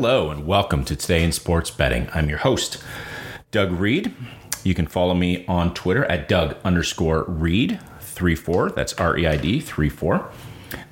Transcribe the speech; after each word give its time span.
Hello 0.00 0.30
and 0.30 0.46
welcome 0.46 0.84
to 0.84 0.94
Today 0.94 1.24
in 1.24 1.32
Sports 1.32 1.72
Betting. 1.72 2.08
I'm 2.14 2.28
your 2.28 2.38
host, 2.38 2.80
Doug 3.50 3.72
Reid. 3.72 4.14
You 4.62 4.72
can 4.72 4.86
follow 4.86 5.12
me 5.12 5.44
on 5.46 5.74
Twitter 5.74 6.04
at 6.04 6.28
Doug 6.28 6.56
underscore 6.62 7.24
Reid 7.24 7.80
34. 7.98 8.70
That's 8.70 8.92
R 8.92 9.18
E 9.18 9.26
I 9.26 9.36
D 9.36 9.58
34. 9.58 10.30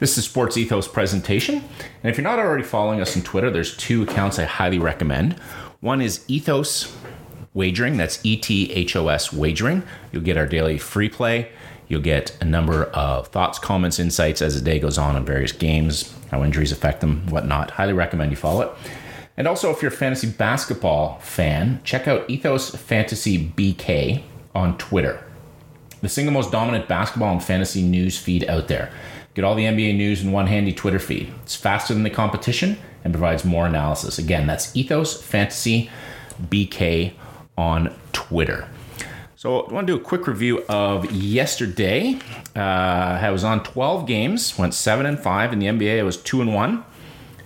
This 0.00 0.18
is 0.18 0.24
Sports 0.24 0.56
Ethos 0.56 0.88
presentation. 0.88 1.54
And 2.02 2.10
if 2.10 2.18
you're 2.18 2.24
not 2.24 2.40
already 2.40 2.64
following 2.64 3.00
us 3.00 3.16
on 3.16 3.22
Twitter, 3.22 3.48
there's 3.48 3.76
two 3.76 4.02
accounts 4.02 4.40
I 4.40 4.44
highly 4.44 4.80
recommend. 4.80 5.34
One 5.78 6.00
is 6.00 6.24
Ethos 6.26 6.92
Wagering, 7.56 7.96
that's 7.96 8.24
E 8.24 8.36
T 8.36 8.70
H 8.70 8.94
O 8.96 9.08
S 9.08 9.32
Wagering. 9.32 9.82
You'll 10.12 10.22
get 10.22 10.36
our 10.36 10.46
daily 10.46 10.76
free 10.76 11.08
play. 11.08 11.50
You'll 11.88 12.02
get 12.02 12.36
a 12.42 12.44
number 12.44 12.84
of 12.84 13.28
thoughts, 13.28 13.58
comments, 13.58 13.98
insights 13.98 14.42
as 14.42 14.54
the 14.54 14.60
day 14.60 14.78
goes 14.78 14.98
on 14.98 15.16
on 15.16 15.24
various 15.24 15.52
games, 15.52 16.14
how 16.30 16.44
injuries 16.44 16.70
affect 16.70 17.00
them, 17.00 17.26
whatnot. 17.28 17.70
Highly 17.70 17.94
recommend 17.94 18.30
you 18.30 18.36
follow 18.36 18.60
it. 18.60 18.70
And 19.38 19.48
also, 19.48 19.70
if 19.70 19.80
you're 19.80 19.92
a 19.92 19.94
fantasy 19.94 20.28
basketball 20.28 21.18
fan, 21.20 21.80
check 21.82 22.06
out 22.06 22.28
Ethos 22.28 22.74
Fantasy 22.74 23.48
BK 23.48 24.22
on 24.54 24.76
Twitter. 24.76 25.24
The 26.02 26.08
single 26.10 26.34
most 26.34 26.52
dominant 26.52 26.88
basketball 26.88 27.32
and 27.32 27.42
fantasy 27.42 27.82
news 27.82 28.18
feed 28.18 28.46
out 28.48 28.68
there. 28.68 28.92
Get 29.34 29.44
all 29.44 29.54
the 29.54 29.64
NBA 29.64 29.96
news 29.96 30.22
in 30.22 30.30
one 30.30 30.46
handy 30.46 30.72
Twitter 30.74 30.98
feed. 30.98 31.32
It's 31.42 31.56
faster 31.56 31.94
than 31.94 32.02
the 32.02 32.10
competition 32.10 32.78
and 33.02 33.14
provides 33.14 33.44
more 33.46 33.66
analysis. 33.66 34.18
Again, 34.18 34.46
that's 34.46 34.76
Ethos 34.76 35.22
Fantasy 35.22 35.90
BK 36.42 37.12
on 37.56 37.94
Twitter. 38.12 38.68
So 39.36 39.60
I 39.60 39.72
want 39.72 39.86
to 39.86 39.96
do 39.96 40.00
a 40.00 40.02
quick 40.02 40.26
review 40.26 40.64
of 40.68 41.10
yesterday. 41.12 42.18
Uh, 42.54 42.60
I 43.20 43.30
was 43.30 43.44
on 43.44 43.62
12 43.62 44.06
games, 44.06 44.58
went 44.58 44.74
seven 44.74 45.06
and 45.06 45.18
five 45.18 45.52
in 45.52 45.58
the 45.58 45.66
NBA. 45.66 46.00
I 46.00 46.02
was 46.02 46.16
two 46.16 46.40
and 46.40 46.54
one, 46.54 46.84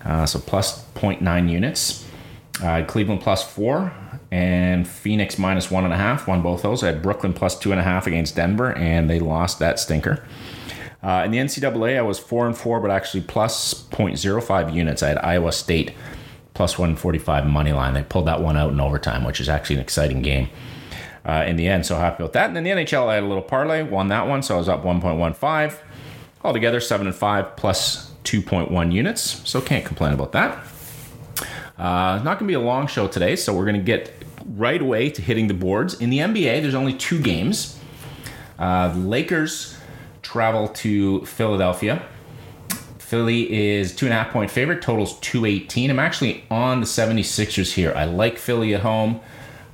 uh, 0.04 0.24
so 0.24 0.38
plus 0.38 0.84
0.9 0.94 1.50
units. 1.50 2.06
Uh, 2.62 2.84
Cleveland 2.86 3.20
plus 3.20 3.42
four 3.42 3.92
and 4.30 4.86
Phoenix 4.86 5.38
minus 5.38 5.70
one 5.70 5.84
and 5.84 5.92
a 5.92 5.96
half. 5.96 6.28
Won 6.28 6.42
both 6.42 6.62
those. 6.62 6.82
I 6.82 6.86
had 6.86 7.02
Brooklyn 7.02 7.32
plus 7.32 7.58
two 7.58 7.72
and 7.72 7.80
a 7.80 7.84
half 7.84 8.06
against 8.06 8.36
Denver, 8.36 8.72
and 8.72 9.10
they 9.10 9.18
lost 9.18 9.58
that 9.58 9.80
stinker. 9.80 10.22
Uh, 11.02 11.22
in 11.24 11.30
the 11.30 11.38
NCAA, 11.38 11.98
I 11.98 12.02
was 12.02 12.18
four 12.18 12.46
and 12.46 12.56
four, 12.56 12.78
but 12.80 12.90
actually 12.90 13.22
plus 13.22 13.74
0.05 13.90 14.74
units. 14.74 15.02
I 15.02 15.08
had 15.08 15.18
Iowa 15.18 15.52
State 15.52 15.94
plus 16.60 16.78
145 16.78 17.46
money 17.46 17.72
line. 17.72 17.94
They 17.94 18.02
pulled 18.02 18.26
that 18.26 18.42
one 18.42 18.58
out 18.58 18.70
in 18.70 18.80
overtime, 18.80 19.24
which 19.24 19.40
is 19.40 19.48
actually 19.48 19.76
an 19.76 19.80
exciting 19.80 20.20
game 20.20 20.50
uh, 21.24 21.42
in 21.46 21.56
the 21.56 21.66
end. 21.66 21.86
So 21.86 21.96
happy 21.96 22.22
about 22.22 22.34
that. 22.34 22.48
And 22.48 22.54
then 22.54 22.64
the 22.64 22.70
NHL, 22.70 23.06
I 23.06 23.14
had 23.14 23.22
a 23.22 23.26
little 23.26 23.42
parlay, 23.42 23.82
won 23.82 24.08
that 24.08 24.28
one, 24.28 24.42
so 24.42 24.56
I 24.56 24.58
was 24.58 24.68
up 24.68 24.84
1.15. 24.84 25.74
Altogether, 26.44 26.78
7 26.78 27.06
and 27.06 27.16
5 27.16 27.56
plus 27.56 28.10
2.1 28.24 28.92
units. 28.92 29.48
So 29.48 29.62
can't 29.62 29.86
complain 29.86 30.12
about 30.12 30.32
that. 30.32 30.62
Uh, 31.78 32.20
not 32.22 32.38
going 32.38 32.40
to 32.40 32.44
be 32.44 32.52
a 32.52 32.60
long 32.60 32.86
show 32.86 33.08
today, 33.08 33.36
so 33.36 33.54
we're 33.54 33.64
going 33.64 33.76
to 33.76 33.82
get 33.82 34.12
right 34.54 34.82
away 34.82 35.08
to 35.08 35.22
hitting 35.22 35.46
the 35.46 35.54
boards. 35.54 35.98
In 35.98 36.10
the 36.10 36.18
NBA, 36.18 36.60
there's 36.60 36.74
only 36.74 36.92
two 36.92 37.22
games. 37.22 37.80
Uh, 38.58 38.88
the 38.88 38.98
Lakers 38.98 39.78
travel 40.20 40.68
to 40.68 41.24
Philadelphia. 41.24 42.02
Philly 43.10 43.52
is 43.52 43.92
two 43.92 44.06
and 44.06 44.12
a 44.12 44.16
half 44.16 44.32
point 44.32 44.52
favorite, 44.52 44.82
totals 44.82 45.18
218. 45.18 45.90
I'm 45.90 45.98
actually 45.98 46.44
on 46.48 46.78
the 46.78 46.86
76ers 46.86 47.72
here. 47.72 47.92
I 47.96 48.04
like 48.04 48.38
Philly 48.38 48.72
at 48.72 48.82
home. 48.82 49.18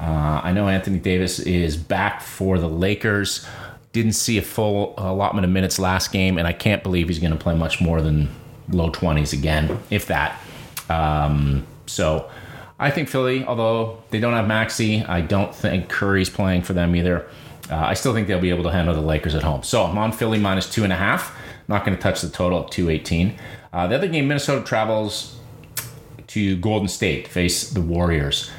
Uh, 0.00 0.40
I 0.42 0.52
know 0.52 0.70
Anthony 0.70 0.98
Davis 0.98 1.38
is 1.40 1.76
back 1.76 2.22
for 2.22 2.58
the 2.58 2.66
Lakers. 2.66 3.46
Didn't 3.92 4.14
see 4.14 4.38
a 4.38 4.42
full 4.42 4.94
allotment 4.96 5.44
of 5.44 5.50
minutes 5.50 5.78
last 5.78 6.12
game, 6.12 6.38
and 6.38 6.48
I 6.48 6.54
can't 6.54 6.82
believe 6.82 7.08
he's 7.08 7.18
going 7.18 7.34
to 7.34 7.38
play 7.38 7.54
much 7.54 7.78
more 7.78 8.00
than 8.00 8.30
low 8.70 8.90
20s 8.90 9.34
again, 9.34 9.80
if 9.90 10.06
that. 10.06 10.40
Um, 10.88 11.66
so 11.84 12.30
I 12.78 12.90
think 12.90 13.10
Philly, 13.10 13.44
although 13.44 14.02
they 14.12 14.18
don't 14.18 14.32
have 14.32 14.46
Maxey, 14.46 15.04
I 15.04 15.20
don't 15.20 15.54
think 15.54 15.90
Curry's 15.90 16.30
playing 16.30 16.62
for 16.62 16.72
them 16.72 16.96
either. 16.96 17.28
Uh, 17.70 17.76
I 17.76 17.92
still 17.92 18.14
think 18.14 18.28
they'll 18.28 18.40
be 18.40 18.48
able 18.48 18.62
to 18.62 18.72
handle 18.72 18.94
the 18.94 19.02
Lakers 19.02 19.34
at 19.34 19.42
home. 19.42 19.62
So 19.62 19.84
I'm 19.84 19.98
on 19.98 20.12
Philly 20.12 20.38
minus 20.38 20.70
two 20.70 20.84
and 20.84 20.92
a 20.92 20.96
half. 20.96 21.36
Not 21.68 21.84
going 21.84 21.96
to 21.96 22.02
touch 22.02 22.20
the 22.20 22.28
total 22.28 22.64
at 22.64 22.70
218. 22.70 23.38
Uh, 23.72 23.86
the 23.86 23.94
other 23.96 24.08
game, 24.08 24.28
Minnesota 24.28 24.64
travels 24.64 25.38
to 26.28 26.56
Golden 26.56 26.88
State, 26.88 27.28
face 27.28 27.70
the 27.70 27.80
Warriors. 27.80 28.50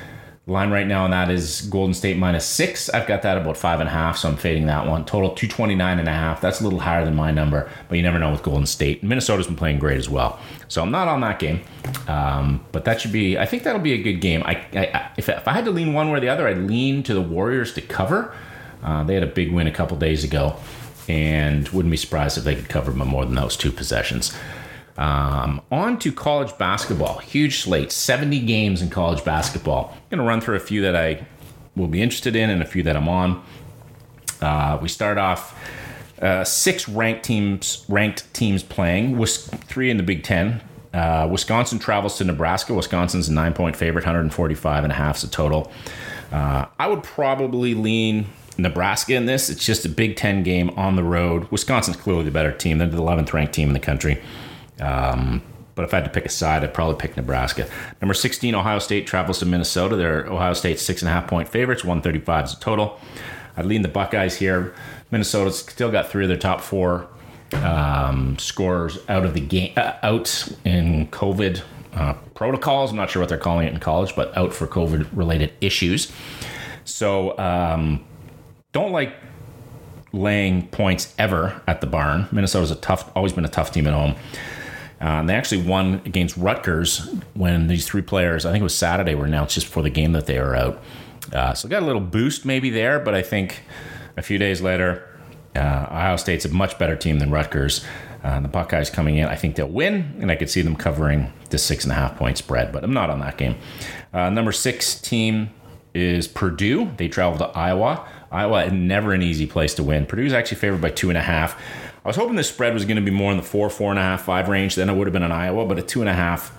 Line 0.49 0.71
right 0.71 0.87
now 0.87 1.03
on 1.03 1.11
that 1.11 1.29
is 1.29 1.61
Golden 1.63 1.93
State 1.93 2.15
minus 2.15 2.45
six. 2.45 2.89
I've 2.89 3.05
got 3.05 3.21
that 3.23 3.37
about 3.37 3.57
five 3.57 3.81
and 3.81 3.89
a 3.89 3.91
half, 3.91 4.17
so 4.17 4.29
I'm 4.29 4.37
fading 4.37 4.67
that 4.67 4.87
one. 4.87 5.03
Total 5.03 5.29
229 5.29 5.99
and 5.99 6.07
a 6.07 6.11
half. 6.11 6.39
That's 6.39 6.61
a 6.61 6.63
little 6.63 6.79
higher 6.79 7.03
than 7.03 7.15
my 7.15 7.31
number, 7.31 7.69
but 7.89 7.97
you 7.97 8.01
never 8.01 8.17
know 8.17 8.31
with 8.31 8.43
Golden 8.43 8.65
State. 8.65 9.03
Minnesota's 9.03 9.47
been 9.47 9.57
playing 9.57 9.79
great 9.79 9.97
as 9.97 10.07
well. 10.07 10.39
So 10.69 10.81
I'm 10.81 10.89
not 10.89 11.09
on 11.09 11.19
that 11.19 11.39
game. 11.39 11.59
Um, 12.07 12.63
but 12.71 12.85
that 12.85 13.01
should 13.01 13.11
be, 13.11 13.37
I 13.37 13.45
think 13.45 13.63
that'll 13.63 13.81
be 13.81 13.91
a 13.91 14.01
good 14.01 14.21
game. 14.21 14.41
I, 14.45 14.65
I 14.73 15.11
if, 15.17 15.27
if 15.27 15.45
I 15.45 15.51
had 15.51 15.65
to 15.65 15.71
lean 15.71 15.91
one 15.91 16.09
way 16.11 16.17
or 16.17 16.21
the 16.21 16.29
other, 16.29 16.47
I'd 16.47 16.59
lean 16.59 17.03
to 17.03 17.13
the 17.13 17.21
Warriors 17.21 17.73
to 17.73 17.81
cover. 17.81 18.33
Uh, 18.81 19.03
they 19.03 19.15
had 19.15 19.23
a 19.23 19.27
big 19.27 19.51
win 19.51 19.67
a 19.67 19.71
couple 19.71 19.97
days 19.97 20.23
ago, 20.23 20.55
and 21.07 21.67
wouldn't 21.69 21.91
be 21.91 21.97
surprised 21.97 22.37
if 22.37 22.43
they 22.43 22.55
could 22.55 22.69
cover 22.69 22.91
more 22.91 23.25
than 23.25 23.35
those 23.35 23.55
two 23.55 23.71
possessions. 23.71 24.35
Um, 24.97 25.61
on 25.71 25.99
to 25.99 26.11
college 26.11 26.57
basketball. 26.57 27.19
Huge 27.19 27.59
slate, 27.61 27.91
70 27.91 28.39
games 28.41 28.81
in 28.81 28.89
college 28.89 29.23
basketball. 29.23 29.93
I'm 29.93 30.09
going 30.09 30.19
to 30.19 30.27
run 30.27 30.41
through 30.41 30.55
a 30.55 30.59
few 30.59 30.81
that 30.81 30.95
I 30.95 31.25
will 31.75 31.87
be 31.87 32.01
interested 32.01 32.35
in 32.35 32.49
and 32.49 32.61
a 32.61 32.65
few 32.65 32.83
that 32.83 32.97
I'm 32.97 33.07
on. 33.07 33.43
Uh, 34.41 34.79
we 34.81 34.89
start 34.89 35.17
off 35.17 35.57
uh, 36.21 36.43
six 36.43 36.89
ranked 36.89 37.23
teams, 37.23 37.85
ranked 37.87 38.33
teams 38.33 38.63
playing. 38.63 39.23
Three 39.25 39.91
in 39.91 39.97
the 39.97 40.03
Big 40.03 40.23
Ten. 40.23 40.61
Uh, 40.93 41.27
Wisconsin 41.29 41.77
travels 41.77 42.17
to 42.17 42.23
Nebraska. 42.23 42.73
Wisconsin's 42.73 43.29
a 43.29 43.33
nine 43.33 43.53
point 43.53 43.75
favorite, 43.75 44.03
145 44.03 44.83
and 44.83 44.91
a 44.91 44.95
half 44.95 45.17
is 45.17 45.25
a 45.25 45.29
total. 45.29 45.71
Uh, 46.31 46.65
I 46.79 46.87
would 46.87 47.03
probably 47.03 47.75
lean 47.75 48.27
Nebraska 48.57 49.13
in 49.15 49.25
this. 49.25 49.49
It's 49.49 49.65
just 49.65 49.85
a 49.85 49.89
Big 49.89 50.15
Ten 50.15 50.43
game 50.43 50.69
on 50.71 50.95
the 50.95 51.03
road. 51.03 51.49
Wisconsin's 51.51 51.97
clearly 51.97 52.23
the 52.23 52.31
better 52.31 52.51
team. 52.51 52.77
They're 52.77 52.87
the 52.87 52.97
11th 52.97 53.33
ranked 53.33 53.53
team 53.53 53.69
in 53.69 53.73
the 53.73 53.79
country. 53.79 54.21
Um, 54.79 55.41
but 55.75 55.83
if 55.83 55.93
I 55.93 55.97
had 55.97 56.05
to 56.05 56.11
pick 56.11 56.25
a 56.25 56.29
side, 56.29 56.63
I'd 56.63 56.73
probably 56.73 56.95
pick 56.95 57.15
Nebraska. 57.15 57.69
Number 58.01 58.15
16, 58.15 58.55
Ohio 58.55 58.79
State 58.79 59.05
travels 59.05 59.39
to 59.39 59.45
Minnesota. 59.45 59.95
They're 59.95 60.25
Ohio 60.25 60.53
State's 60.53 60.81
six 60.81 61.03
and 61.03 61.09
a 61.09 61.11
half 61.11 61.27
point 61.27 61.47
favorites, 61.47 61.83
135 61.83 62.45
is 62.45 62.55
the 62.55 62.59
total. 62.59 62.99
I'd 63.55 63.65
lean 63.65 63.83
the 63.83 63.87
Buckeyes 63.87 64.35
here. 64.35 64.73
Minnesota's 65.11 65.59
still 65.59 65.91
got 65.91 66.09
three 66.09 66.25
of 66.25 66.29
their 66.29 66.37
top 66.37 66.61
four 66.61 67.07
um, 67.53 68.37
scorers 68.39 68.97
out 69.07 69.23
of 69.23 69.33
the 69.33 69.39
game, 69.39 69.73
uh, 69.77 69.93
out 70.03 70.51
in 70.65 71.07
COVID 71.07 71.61
uh, 71.93 72.13
protocols. 72.33 72.91
I'm 72.91 72.97
not 72.97 73.09
sure 73.09 73.21
what 73.21 73.29
they're 73.29 73.37
calling 73.37 73.67
it 73.67 73.73
in 73.73 73.79
college, 73.79 74.15
but 74.15 74.35
out 74.37 74.53
for 74.53 74.67
COVID 74.67 75.07
related 75.13 75.53
issues. 75.61 76.11
So 76.85 77.37
um, 77.37 78.03
don't 78.71 78.91
like 78.91 79.13
laying 80.13 80.67
points 80.67 81.13
ever 81.17 81.61
at 81.67 81.81
the 81.81 81.87
barn. 81.87 82.27
Minnesota's 82.31 82.71
a 82.71 82.75
tough, 82.75 83.11
always 83.15 83.33
been 83.33 83.45
a 83.45 83.49
tough 83.49 83.71
team 83.71 83.87
at 83.87 83.93
home. 83.93 84.15
Uh, 84.99 85.23
they 85.23 85.35
actually 85.35 85.61
won 85.61 86.01
against 86.05 86.35
Rutgers 86.37 87.07
when 87.33 87.67
these 87.67 87.85
three 87.85 88.01
players, 88.01 88.45
I 88.45 88.51
think 88.51 88.61
it 88.61 88.63
was 88.63 88.75
Saturday, 88.75 89.13
were 89.15 89.25
announced 89.25 89.53
just 89.55 89.67
before 89.67 89.83
the 89.83 89.89
game 89.89 90.13
that 90.13 90.25
they 90.25 90.39
were 90.39 90.55
out. 90.55 90.81
Uh, 91.31 91.53
so 91.53 91.69
got 91.69 91.83
a 91.83 91.85
little 91.85 92.01
boost 92.01 92.45
maybe 92.45 92.69
there, 92.69 92.99
but 92.99 93.13
I 93.13 93.21
think 93.21 93.61
a 94.15 94.21
few 94.21 94.37
days 94.37 94.61
later, 94.61 95.07
uh, 95.55 95.87
Ohio 95.89 96.15
State's 96.15 96.45
a 96.45 96.49
much 96.49 96.79
better 96.79 96.95
team 96.95 97.19
than 97.19 97.29
Rutgers. 97.29 97.85
Uh, 98.23 98.39
the 98.39 98.47
Buckeyes 98.47 98.89
coming 98.89 99.17
in, 99.17 99.27
I 99.27 99.35
think 99.35 99.55
they'll 99.55 99.67
win, 99.67 100.17
and 100.19 100.31
I 100.31 100.35
could 100.35 100.49
see 100.49 100.61
them 100.61 100.75
covering 100.75 101.31
the 101.49 101.57
six 101.57 101.83
and 101.83 101.91
a 101.91 101.95
half 101.95 102.17
point 102.17 102.37
spread, 102.37 102.71
but 102.71 102.83
I'm 102.83 102.93
not 102.93 103.09
on 103.09 103.19
that 103.19 103.37
game. 103.37 103.55
Uh, 104.13 104.29
number 104.29 104.51
six 104.51 104.99
team 104.99 105.51
is 105.93 106.27
Purdue. 106.27 106.91
They 106.97 107.07
travel 107.07 107.37
to 107.39 107.45
Iowa. 107.57 108.07
Iowa, 108.31 108.69
never 108.71 109.13
an 109.13 109.21
easy 109.21 109.45
place 109.45 109.73
to 109.75 109.83
win. 109.83 110.05
Purdue 110.05 110.23
Purdue's 110.23 110.33
actually 110.33 110.57
favored 110.57 110.81
by 110.81 110.89
two 110.89 111.09
and 111.09 111.17
a 111.17 111.21
half. 111.21 111.59
I 112.03 112.07
was 112.07 112.15
hoping 112.15 112.35
the 112.35 112.43
spread 112.43 112.73
was 112.73 112.85
going 112.85 112.97
to 112.97 113.01
be 113.01 113.11
more 113.11 113.31
in 113.31 113.37
the 113.37 113.43
four, 113.43 113.69
four 113.69 113.89
and 113.89 113.99
a 113.99 114.01
half, 114.01 114.23
five 114.23 114.49
range. 114.49 114.75
Then 114.75 114.89
it 114.89 114.95
would 114.95 115.07
have 115.07 115.13
been 115.13 115.23
an 115.23 115.31
Iowa, 115.31 115.65
but 115.65 115.77
at 115.77 115.87
two 115.87 116.01
and 116.01 116.09
a 116.09 116.13
half, 116.13 116.55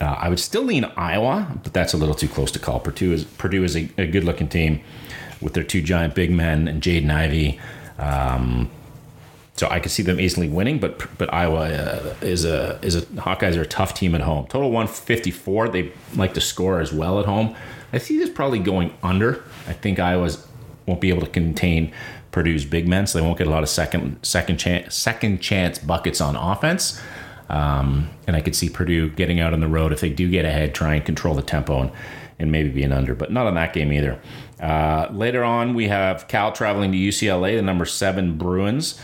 uh, 0.00 0.04
I 0.04 0.28
would 0.28 0.40
still 0.40 0.62
lean 0.62 0.84
Iowa, 0.96 1.58
but 1.62 1.72
that's 1.72 1.92
a 1.92 1.96
little 1.96 2.14
too 2.14 2.28
close 2.28 2.50
to 2.52 2.58
call. 2.58 2.80
Purdue 2.80 3.12
is 3.12 3.24
Purdue 3.24 3.64
is 3.64 3.76
a, 3.76 3.88
a 3.98 4.06
good 4.06 4.24
looking 4.24 4.48
team 4.48 4.80
with 5.40 5.54
their 5.54 5.64
two 5.64 5.82
giant 5.82 6.14
big 6.14 6.30
men 6.30 6.68
and 6.68 6.82
Jaden 6.82 7.10
Ivey. 7.10 7.60
Um, 7.98 8.70
so 9.54 9.68
I 9.68 9.80
could 9.80 9.90
see 9.90 10.04
them 10.04 10.20
easily 10.20 10.48
winning, 10.48 10.78
but 10.78 11.02
but 11.18 11.32
Iowa 11.34 11.68
uh, 11.68 12.14
is 12.20 12.44
a 12.44 12.78
is 12.82 12.94
a 12.94 13.02
Hawkeyes 13.02 13.56
are 13.56 13.62
a 13.62 13.66
tough 13.66 13.94
team 13.94 14.14
at 14.14 14.20
home. 14.20 14.46
Total 14.46 14.70
154. 14.70 15.68
They 15.68 15.92
like 16.14 16.34
to 16.34 16.40
score 16.40 16.80
as 16.80 16.92
well 16.92 17.18
at 17.18 17.26
home. 17.26 17.56
I 17.92 17.98
see 17.98 18.18
this 18.18 18.30
probably 18.30 18.60
going 18.60 18.94
under. 19.02 19.42
I 19.66 19.72
think 19.72 19.98
Iowa's 19.98 20.46
won't 20.88 21.00
be 21.00 21.10
able 21.10 21.20
to 21.20 21.30
contain 21.30 21.92
Purdue's 22.32 22.64
big 22.64 22.88
men, 22.88 23.06
so 23.06 23.18
they 23.18 23.24
won't 23.24 23.38
get 23.38 23.46
a 23.46 23.50
lot 23.50 23.62
of 23.62 23.68
second 23.68 24.18
second 24.22 24.56
chance 24.58 24.94
second 24.94 25.40
chance 25.40 25.78
buckets 25.78 26.20
on 26.20 26.34
offense. 26.34 27.00
Um, 27.48 28.10
and 28.26 28.36
I 28.36 28.40
could 28.40 28.54
see 28.54 28.68
Purdue 28.68 29.08
getting 29.10 29.40
out 29.40 29.54
on 29.54 29.60
the 29.60 29.68
road 29.68 29.92
if 29.92 30.00
they 30.00 30.10
do 30.10 30.28
get 30.28 30.44
ahead, 30.44 30.74
try 30.74 30.94
and 30.94 31.04
control 31.04 31.34
the 31.34 31.42
tempo 31.42 31.80
and, 31.80 31.92
and 32.38 32.52
maybe 32.52 32.68
be 32.68 32.82
an 32.82 32.92
under, 32.92 33.14
but 33.14 33.32
not 33.32 33.46
on 33.46 33.54
that 33.54 33.72
game 33.72 33.90
either. 33.90 34.20
Uh, 34.60 35.08
later 35.10 35.42
on, 35.42 35.74
we 35.74 35.88
have 35.88 36.28
Cal 36.28 36.52
traveling 36.52 36.92
to 36.92 36.98
UCLA, 36.98 37.56
the 37.56 37.62
number 37.62 37.86
seven 37.86 38.36
Bruins 38.36 39.00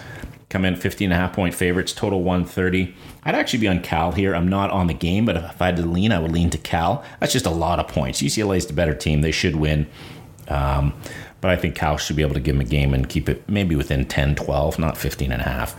come 0.55 0.65
in 0.65 0.77
15 0.77 1.07
and 1.07 1.13
a 1.13 1.17
half 1.17 1.33
point 1.33 1.53
favorites, 1.53 1.93
total 1.93 2.23
130. 2.23 2.95
I'd 3.25 3.35
actually 3.35 3.59
be 3.59 3.67
on 3.67 3.83
Cal 3.83 4.13
here. 4.13 4.37
I'm 4.37 4.47
not 4.47 4.71
on 4.71 4.87
the 4.87 4.95
game, 4.95 5.25
but 5.25 5.37
if 5.37 5.61
I 5.61 5.67
had 5.67 5.77
to 5.79 5.83
lean, 5.83 6.13
I 6.13 6.21
would 6.21 6.31
lean 6.31 6.49
to 6.51 6.59
Cal. 6.59 7.03
That's 7.19 7.33
just 7.33 7.45
a 7.45 7.51
lot 7.51 7.81
of 7.81 7.89
points. 7.89 8.23
UCLA 8.23 8.59
is 8.59 8.67
the 8.67 8.73
better 8.73 8.95
team. 8.95 9.23
They 9.23 9.33
should 9.33 9.57
win. 9.57 9.89
Um, 10.47 10.95
but 11.45 11.51
I 11.51 11.57
think 11.57 11.75
Cal 11.75 11.99
should 11.99 12.17
be 12.17 12.23
able 12.23 12.33
to 12.33 12.41
give 12.41 12.55
them 12.55 12.63
a 12.63 12.65
game 12.65 12.95
and 12.95 13.07
keep 13.07 13.29
it 13.29 13.47
maybe 13.51 13.77
within 13.77 14.07
10, 14.07 14.35
12, 14.35 14.79
not 14.79 14.97
15 14.97 15.31
and 15.31 15.43
a 15.43 15.45
half. 15.45 15.77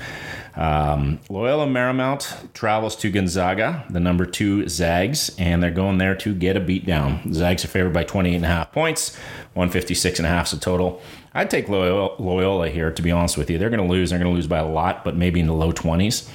Um, 0.55 1.19
Loyola 1.27 1.65
Marymount 1.65 2.53
travels 2.53 2.95
to 2.97 3.09
Gonzaga, 3.09 3.83
the 3.89 3.99
number 3.99 4.27
two 4.27 4.69
Zags, 4.69 5.35
and 5.39 5.63
they're 5.63 5.71
going 5.71 5.97
there 5.97 6.13
to 6.17 6.35
get 6.35 6.55
a 6.55 6.59
beat 6.59 6.85
down. 6.85 7.33
Zags 7.33 7.65
are 7.65 7.67
favored 7.67 7.93
by 7.93 8.03
28 8.03 8.35
and 8.35 8.45
a 8.45 8.47
half 8.47 8.71
points, 8.71 9.15
156 9.55 10.19
and 10.19 10.27
a 10.27 10.29
half 10.29 10.45
is 10.45 10.53
a 10.53 10.59
total. 10.59 11.01
I'd 11.33 11.49
take 11.49 11.67
Loyola, 11.67 12.21
Loyola 12.21 12.69
here, 12.69 12.91
to 12.91 13.01
be 13.01 13.09
honest 13.09 13.35
with 13.35 13.49
you. 13.49 13.57
They're 13.57 13.71
going 13.71 13.81
to 13.81 13.91
lose. 13.91 14.11
They're 14.11 14.19
going 14.19 14.31
to 14.31 14.35
lose 14.35 14.45
by 14.45 14.59
a 14.59 14.67
lot, 14.67 15.03
but 15.03 15.15
maybe 15.15 15.39
in 15.39 15.47
the 15.47 15.53
low 15.53 15.71
20s. 15.71 16.29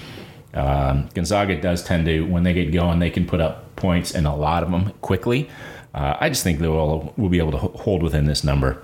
Um, 0.54 1.08
Gonzaga 1.14 1.60
does 1.60 1.84
tend 1.84 2.06
to, 2.06 2.22
when 2.22 2.42
they 2.42 2.52
get 2.52 2.72
going, 2.72 2.98
they 2.98 3.10
can 3.10 3.28
put 3.28 3.40
up 3.40 3.76
points 3.76 4.12
and 4.12 4.26
a 4.26 4.34
lot 4.34 4.64
of 4.64 4.72
them 4.72 4.92
quickly. 5.02 5.48
Uh, 5.94 6.16
I 6.18 6.30
just 6.30 6.42
think 6.42 6.58
Loyola 6.58 7.12
will 7.16 7.28
be 7.28 7.38
able 7.38 7.52
to 7.52 7.58
hold 7.58 8.02
within 8.02 8.24
this 8.24 8.42
number. 8.42 8.82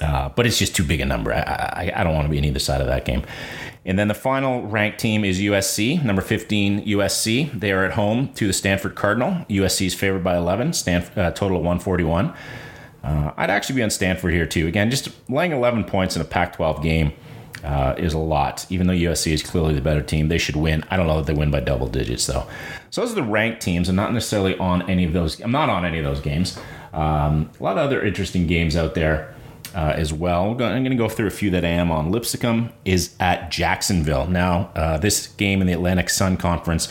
Uh, 0.00 0.28
but 0.30 0.46
it's 0.46 0.58
just 0.58 0.76
too 0.76 0.84
big 0.84 1.00
a 1.00 1.04
number. 1.04 1.32
I, 1.32 1.40
I, 1.40 1.92
I 1.96 2.04
don't 2.04 2.14
want 2.14 2.26
to 2.26 2.30
be 2.30 2.38
on 2.38 2.44
either 2.44 2.58
side 2.58 2.80
of 2.80 2.86
that 2.86 3.04
game. 3.04 3.24
And 3.84 3.98
then 3.98 4.08
the 4.08 4.14
final 4.14 4.62
ranked 4.66 4.98
team 4.98 5.24
is 5.24 5.40
USC, 5.40 6.04
number 6.04 6.20
15 6.22 6.84
USC. 6.84 7.58
They 7.58 7.72
are 7.72 7.84
at 7.84 7.92
home 7.92 8.32
to 8.34 8.46
the 8.46 8.52
Stanford 8.52 8.94
Cardinal. 8.94 9.46
USC 9.48 9.86
is 9.86 9.94
favored 9.94 10.22
by 10.22 10.36
11, 10.36 10.74
Stanford, 10.74 11.18
uh, 11.18 11.30
total 11.30 11.56
of 11.56 11.64
141. 11.64 12.34
Uh, 13.02 13.32
I'd 13.36 13.50
actually 13.50 13.76
be 13.76 13.82
on 13.82 13.90
Stanford 13.90 14.34
here 14.34 14.46
too. 14.46 14.66
Again, 14.66 14.90
just 14.90 15.08
laying 15.30 15.52
11 15.52 15.84
points 15.84 16.16
in 16.16 16.22
a 16.22 16.24
Pac 16.24 16.56
12 16.56 16.82
game 16.82 17.12
uh, 17.64 17.94
is 17.96 18.12
a 18.12 18.18
lot. 18.18 18.66
Even 18.68 18.86
though 18.86 18.92
USC 18.92 19.32
is 19.32 19.42
clearly 19.42 19.74
the 19.74 19.80
better 19.80 20.02
team, 20.02 20.28
they 20.28 20.38
should 20.38 20.56
win. 20.56 20.84
I 20.90 20.96
don't 20.96 21.06
know 21.06 21.16
that 21.16 21.26
they 21.26 21.38
win 21.38 21.50
by 21.50 21.60
double 21.60 21.86
digits 21.86 22.26
though. 22.26 22.46
So 22.90 23.00
those 23.00 23.12
are 23.12 23.16
the 23.16 23.22
ranked 23.22 23.62
teams. 23.62 23.88
I'm 23.88 23.96
not 23.96 24.12
necessarily 24.12 24.56
on 24.58 24.88
any 24.90 25.04
of 25.04 25.12
those. 25.12 25.40
I'm 25.40 25.52
not 25.52 25.70
on 25.70 25.84
any 25.84 25.98
of 25.98 26.04
those 26.04 26.20
games. 26.20 26.58
Um, 26.92 27.50
a 27.58 27.62
lot 27.62 27.78
of 27.78 27.84
other 27.84 28.04
interesting 28.04 28.46
games 28.46 28.76
out 28.76 28.94
there. 28.94 29.34
Uh, 29.78 29.92
as 29.94 30.12
well. 30.12 30.50
I'm 30.50 30.56
going 30.56 30.90
to 30.90 30.96
go 30.96 31.08
through 31.08 31.28
a 31.28 31.30
few 31.30 31.50
that 31.50 31.64
I 31.64 31.68
am 31.68 31.92
on. 31.92 32.10
Lipscomb 32.10 32.72
is 32.84 33.14
at 33.20 33.48
Jacksonville. 33.48 34.26
Now, 34.26 34.72
uh, 34.74 34.98
this 34.98 35.28
game 35.28 35.60
in 35.60 35.68
the 35.68 35.72
Atlantic 35.72 36.10
Sun 36.10 36.38
Conference 36.38 36.88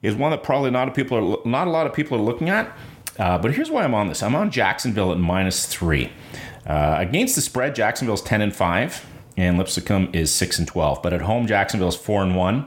is 0.00 0.14
one 0.14 0.30
that 0.30 0.44
probably 0.44 0.70
not 0.70 0.86
a 0.86 0.92
people 0.92 1.16
are 1.18 1.38
not 1.44 1.66
a 1.66 1.70
lot 1.70 1.88
of 1.88 1.92
people 1.92 2.16
are 2.16 2.22
looking 2.22 2.48
at. 2.48 2.72
Uh, 3.18 3.36
but 3.38 3.52
here's 3.54 3.68
why 3.68 3.82
I'm 3.82 3.94
on 3.94 4.06
this. 4.06 4.22
I'm 4.22 4.36
on 4.36 4.52
Jacksonville 4.52 5.10
at 5.10 5.18
minus 5.18 5.66
three. 5.66 6.12
Uh, 6.64 6.98
against 7.00 7.34
the 7.34 7.42
spread, 7.42 7.74
Jacksonville's 7.74 8.22
10 8.22 8.42
and 8.42 8.54
5, 8.54 9.06
and 9.36 9.58
Lipscomb 9.58 10.10
is 10.12 10.32
6 10.32 10.60
and 10.60 10.68
12. 10.68 11.02
But 11.02 11.12
at 11.12 11.22
home, 11.22 11.48
Jacksonville's 11.48 11.96
4 11.96 12.22
and 12.22 12.36
1 12.36 12.66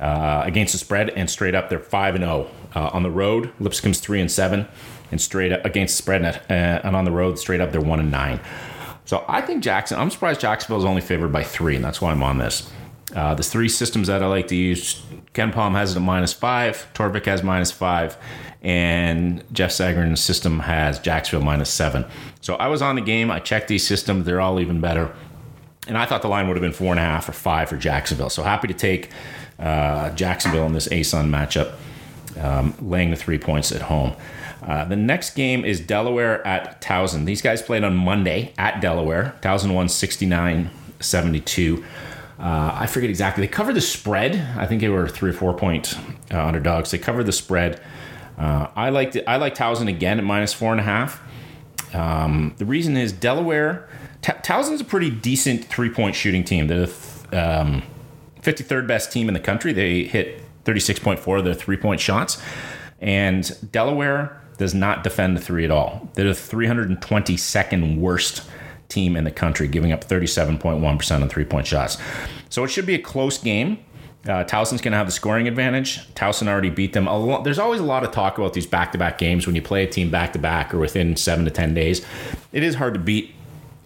uh, 0.00 0.42
against 0.44 0.72
the 0.72 0.78
spread, 0.78 1.10
and 1.10 1.30
straight 1.30 1.54
up, 1.54 1.68
they're 1.68 1.78
5 1.78 2.16
and 2.16 2.24
0. 2.24 2.48
Uh, 2.74 2.90
on 2.92 3.02
the 3.02 3.10
road, 3.10 3.52
Lipscomb's 3.60 4.00
3 4.00 4.20
and 4.20 4.30
7, 4.30 4.66
and 5.10 5.20
straight 5.20 5.52
up 5.52 5.64
against 5.64 5.96
spread, 5.96 6.24
uh, 6.24 6.52
and 6.52 6.96
on 6.96 7.04
the 7.04 7.10
road, 7.10 7.38
straight 7.38 7.60
up, 7.60 7.70
they're 7.70 7.80
1 7.80 8.00
and 8.00 8.10
9. 8.10 8.40
So 9.04 9.24
I 9.28 9.40
think 9.40 9.62
Jackson, 9.62 9.98
I'm 9.98 10.10
surprised 10.10 10.40
Jacksonville's 10.40 10.84
only 10.84 11.00
favored 11.00 11.32
by 11.32 11.42
three, 11.42 11.76
and 11.76 11.84
that's 11.84 12.00
why 12.00 12.12
I'm 12.12 12.22
on 12.22 12.38
this. 12.38 12.70
Uh, 13.14 13.34
there's 13.34 13.50
three 13.50 13.68
systems 13.68 14.06
that 14.06 14.22
I 14.22 14.26
like 14.26 14.46
to 14.48 14.56
use. 14.56 15.02
KenPom 15.34 15.72
has 15.72 15.92
it 15.92 15.96
at 15.96 16.02
minus 16.02 16.32
five, 16.32 16.86
Torvik 16.94 17.26
has 17.26 17.42
minus 17.42 17.70
five, 17.70 18.16
and 18.62 19.42
Jeff 19.52 19.70
Sagarin's 19.70 20.20
system 20.20 20.60
has 20.60 20.98
Jacksonville 20.98 21.44
minus 21.44 21.68
seven. 21.68 22.04
So 22.40 22.54
I 22.54 22.68
was 22.68 22.80
on 22.80 22.94
the 22.94 23.00
game. 23.02 23.30
I 23.30 23.38
checked 23.40 23.68
these 23.68 23.86
systems; 23.86 24.24
they're 24.24 24.40
all 24.40 24.60
even 24.60 24.80
better. 24.80 25.12
And 25.88 25.98
I 25.98 26.06
thought 26.06 26.22
the 26.22 26.28
line 26.28 26.46
would 26.46 26.56
have 26.56 26.62
been 26.62 26.72
four 26.72 26.92
and 26.92 27.00
a 27.00 27.02
half 27.02 27.28
or 27.28 27.32
five 27.32 27.68
for 27.68 27.76
Jacksonville. 27.76 28.30
So 28.30 28.44
happy 28.44 28.68
to 28.68 28.74
take 28.74 29.10
uh, 29.58 30.10
Jacksonville 30.10 30.66
in 30.66 30.72
this 30.72 30.86
ASUN 30.88 31.28
matchup, 31.28 31.74
um, 32.38 32.74
laying 32.80 33.10
the 33.10 33.16
three 33.16 33.38
points 33.38 33.72
at 33.72 33.82
home. 33.82 34.14
Uh, 34.62 34.84
the 34.84 34.96
next 34.96 35.34
game 35.34 35.64
is 35.64 35.80
Delaware 35.80 36.46
at 36.46 36.80
Towson. 36.80 37.24
These 37.24 37.42
guys 37.42 37.62
played 37.62 37.82
on 37.82 37.96
Monday 37.96 38.52
at 38.56 38.80
Delaware. 38.80 39.36
Towson 39.42 39.74
won 39.74 39.88
69 39.88 40.70
72. 41.00 41.84
Uh, 42.38 42.70
I 42.74 42.86
forget 42.86 43.10
exactly. 43.10 43.46
They 43.46 43.52
covered 43.52 43.74
the 43.74 43.80
spread. 43.80 44.36
I 44.56 44.66
think 44.66 44.80
they 44.80 44.88
were 44.88 45.08
three 45.08 45.30
or 45.30 45.34
four 45.34 45.54
point 45.54 45.96
uh, 46.32 46.44
underdogs. 46.44 46.90
They 46.90 46.98
covered 46.98 47.24
the 47.24 47.32
spread. 47.32 47.80
Uh, 48.38 48.68
I 48.74 48.90
liked 48.90 49.16
it. 49.16 49.24
I 49.26 49.36
like 49.36 49.54
Towson 49.54 49.88
again 49.88 50.18
at 50.18 50.24
minus 50.24 50.52
four 50.52 50.72
and 50.72 50.80
a 50.80 50.84
half. 50.84 51.22
Um, 51.94 52.54
the 52.58 52.64
reason 52.64 52.96
is 52.96 53.12
Delaware. 53.12 53.88
T- 54.22 54.32
Towson's 54.32 54.80
a 54.80 54.84
pretty 54.84 55.10
decent 55.10 55.64
three 55.64 55.90
point 55.90 56.14
shooting 56.16 56.42
team. 56.42 56.66
They're 56.66 56.86
the 56.86 57.60
um, 57.60 57.82
53rd 58.42 58.86
best 58.86 59.12
team 59.12 59.28
in 59.28 59.34
the 59.34 59.40
country. 59.40 59.72
They 59.72 60.04
hit 60.04 60.41
36.4 60.64 61.38
of 61.38 61.44
their 61.44 61.54
three 61.54 61.76
point 61.76 62.00
shots. 62.00 62.40
And 63.00 63.50
Delaware 63.72 64.40
does 64.58 64.74
not 64.74 65.02
defend 65.02 65.36
the 65.36 65.40
three 65.40 65.64
at 65.64 65.70
all. 65.70 66.08
They're 66.14 66.26
the 66.26 66.32
322nd 66.32 67.98
worst 67.98 68.48
team 68.88 69.16
in 69.16 69.24
the 69.24 69.30
country, 69.30 69.66
giving 69.66 69.92
up 69.92 70.04
37.1% 70.04 71.22
on 71.22 71.28
three 71.28 71.44
point 71.44 71.66
shots. 71.66 71.98
So 72.48 72.62
it 72.64 72.68
should 72.68 72.86
be 72.86 72.94
a 72.94 72.98
close 73.00 73.38
game. 73.38 73.78
Uh, 74.24 74.44
Towson's 74.44 74.80
going 74.80 74.92
to 74.92 74.98
have 74.98 75.08
the 75.08 75.12
scoring 75.12 75.48
advantage. 75.48 76.06
Towson 76.14 76.46
already 76.46 76.70
beat 76.70 76.92
them. 76.92 77.06
Lot, 77.06 77.42
there's 77.42 77.58
always 77.58 77.80
a 77.80 77.84
lot 77.84 78.04
of 78.04 78.12
talk 78.12 78.38
about 78.38 78.54
these 78.54 78.68
back 78.68 78.92
to 78.92 78.98
back 78.98 79.18
games 79.18 79.46
when 79.46 79.56
you 79.56 79.62
play 79.62 79.82
a 79.82 79.88
team 79.88 80.10
back 80.10 80.32
to 80.34 80.38
back 80.38 80.72
or 80.72 80.78
within 80.78 81.16
seven 81.16 81.44
to 81.44 81.50
10 81.50 81.74
days. 81.74 82.06
It 82.52 82.62
is 82.62 82.76
hard 82.76 82.94
to 82.94 83.00
beat 83.00 83.34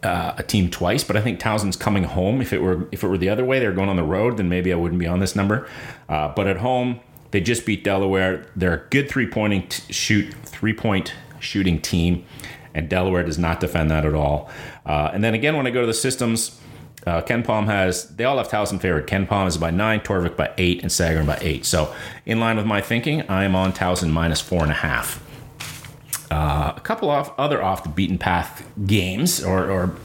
uh, 0.02 0.34
a 0.36 0.42
team 0.42 0.70
twice, 0.70 1.02
but 1.04 1.16
I 1.16 1.20
think 1.20 1.40
Towson's 1.40 1.76
coming 1.76 2.04
home. 2.04 2.40
If 2.40 2.52
it 2.52 2.62
were 2.62 2.88
if 2.92 3.02
it 3.02 3.08
were 3.08 3.18
the 3.18 3.28
other 3.28 3.44
way, 3.44 3.58
they're 3.58 3.72
going 3.72 3.88
on 3.88 3.96
the 3.96 4.02
road, 4.04 4.36
then 4.36 4.48
maybe 4.48 4.72
I 4.72 4.76
wouldn't 4.76 5.00
be 5.00 5.06
on 5.06 5.20
this 5.20 5.34
number. 5.34 5.68
Uh, 6.08 6.32
but 6.34 6.46
at 6.46 6.58
home, 6.58 7.00
they 7.30 7.40
just 7.40 7.66
beat 7.66 7.82
Delaware. 7.82 8.46
They're 8.54 8.74
a 8.74 8.88
good 8.90 9.08
three 9.08 9.26
pointing 9.26 9.68
t- 9.68 9.92
shoot 9.92 10.32
three 10.44 10.72
point 10.72 11.14
shooting 11.40 11.80
team, 11.80 12.24
and 12.74 12.88
Delaware 12.88 13.22
does 13.22 13.38
not 13.38 13.60
defend 13.60 13.90
that 13.90 14.04
at 14.04 14.14
all. 14.14 14.50
Uh, 14.84 15.10
and 15.12 15.24
then 15.24 15.34
again, 15.34 15.56
when 15.56 15.66
I 15.66 15.70
go 15.70 15.80
to 15.80 15.86
the 15.86 15.94
systems, 15.94 16.60
uh, 17.06 17.22
Pom 17.22 17.66
has 17.66 18.08
they 18.16 18.24
all 18.24 18.38
have 18.38 18.48
Towson 18.48 18.80
favored. 18.80 19.06
Pom 19.28 19.46
is 19.46 19.56
by 19.56 19.70
nine, 19.70 20.00
Torvik 20.00 20.36
by 20.36 20.52
eight, 20.58 20.82
and 20.82 20.90
Sagarin 20.90 21.26
by 21.26 21.38
eight. 21.40 21.64
So 21.64 21.94
in 22.24 22.40
line 22.40 22.56
with 22.56 22.66
my 22.66 22.80
thinking, 22.80 23.22
I 23.28 23.44
am 23.44 23.54
on 23.54 23.72
Towson 23.72 24.10
minus 24.10 24.40
four 24.40 24.62
and 24.62 24.70
a 24.70 24.74
half. 24.76 25.22
Uh, 26.30 26.72
a 26.76 26.80
couple 26.80 27.10
of 27.10 27.32
other 27.38 27.62
off 27.62 27.82
the 27.82 27.88
beaten 27.88 28.18
path 28.18 28.68
games, 28.86 29.42
or, 29.44 29.70
or 29.70 29.96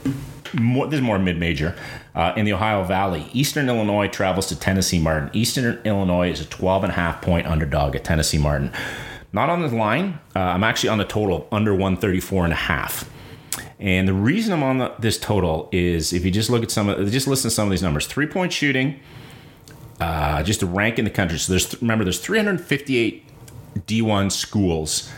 more, 0.54 0.86
this 0.86 0.98
is 0.98 1.02
more 1.02 1.18
mid 1.18 1.38
major. 1.38 1.76
Uh, 2.14 2.32
in 2.36 2.44
the 2.44 2.52
Ohio 2.52 2.84
Valley, 2.84 3.26
Eastern 3.32 3.68
Illinois 3.68 4.06
travels 4.06 4.46
to 4.46 4.58
Tennessee 4.58 4.98
Martin. 4.98 5.30
Eastern 5.32 5.80
Illinois 5.84 6.30
is 6.30 6.40
a 6.40 6.44
12 6.44 6.84
and 6.84 6.92
a 6.92 6.96
half 6.96 7.22
point 7.22 7.46
underdog 7.46 7.96
at 7.96 8.04
Tennessee 8.04 8.38
Martin. 8.38 8.70
Not 9.32 9.48
on 9.48 9.62
the 9.62 9.68
line. 9.68 10.18
Uh, 10.36 10.40
I'm 10.40 10.62
actually 10.62 10.90
on 10.90 10.98
the 10.98 11.04
total 11.04 11.48
under 11.50 11.72
134 11.72 12.44
and 12.44 12.52
a 12.52 12.56
half. 12.56 13.08
And 13.78 14.06
the 14.06 14.12
reason 14.12 14.52
I'm 14.52 14.62
on 14.62 14.78
the, 14.78 14.94
this 14.98 15.18
total 15.18 15.68
is 15.72 16.12
if 16.12 16.24
you 16.24 16.30
just 16.30 16.50
look 16.50 16.62
at 16.62 16.70
some 16.70 16.88
of, 16.88 17.10
just 17.10 17.26
listen 17.26 17.48
to 17.48 17.54
some 17.54 17.66
of 17.66 17.70
these 17.70 17.82
numbers. 17.82 18.06
Three 18.06 18.26
point 18.26 18.52
shooting, 18.52 19.00
uh, 20.00 20.42
just 20.42 20.62
a 20.62 20.66
rank 20.66 20.98
in 20.98 21.04
the 21.04 21.10
country. 21.10 21.38
So 21.38 21.52
there's 21.52 21.80
remember 21.80 22.04
there's 22.04 22.20
358 22.20 23.24
D1 23.86 24.30
schools 24.30 25.10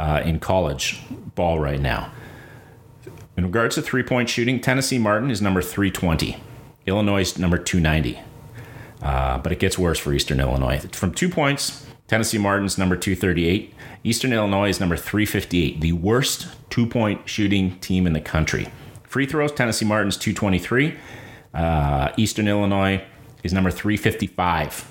uh, 0.00 0.22
in 0.24 0.40
college 0.40 0.98
ball 1.34 1.60
right 1.60 1.80
now. 1.80 2.10
In 3.36 3.44
regards 3.44 3.74
to 3.74 3.82
three 3.82 4.02
point 4.02 4.28
shooting, 4.28 4.60
Tennessee 4.60 4.98
Martin 4.98 5.30
is 5.30 5.42
number 5.42 5.60
320, 5.60 6.38
Illinois 6.86 7.20
is 7.20 7.38
number 7.38 7.58
290. 7.58 8.20
Uh, 9.02 9.38
but 9.38 9.52
it 9.52 9.58
gets 9.58 9.78
worse 9.78 9.98
for 9.98 10.12
Eastern 10.12 10.40
Illinois. 10.40 10.78
From 10.92 11.12
two 11.12 11.28
points, 11.28 11.86
Tennessee 12.06 12.36
Martin's 12.38 12.76
number 12.76 12.96
238. 12.96 13.72
Eastern 14.04 14.32
Illinois 14.32 14.68
is 14.68 14.80
number 14.80 14.96
358, 14.96 15.80
the 15.80 15.92
worst 15.92 16.48
two 16.70 16.86
point 16.86 17.28
shooting 17.28 17.78
team 17.80 18.06
in 18.06 18.14
the 18.14 18.20
country. 18.20 18.68
Free 19.04 19.26
throws, 19.26 19.52
Tennessee 19.52 19.84
Martin's 19.84 20.16
223. 20.16 20.96
Uh, 21.52 22.12
Eastern 22.16 22.48
Illinois 22.48 23.02
is 23.42 23.52
number 23.52 23.70
355. 23.70 24.90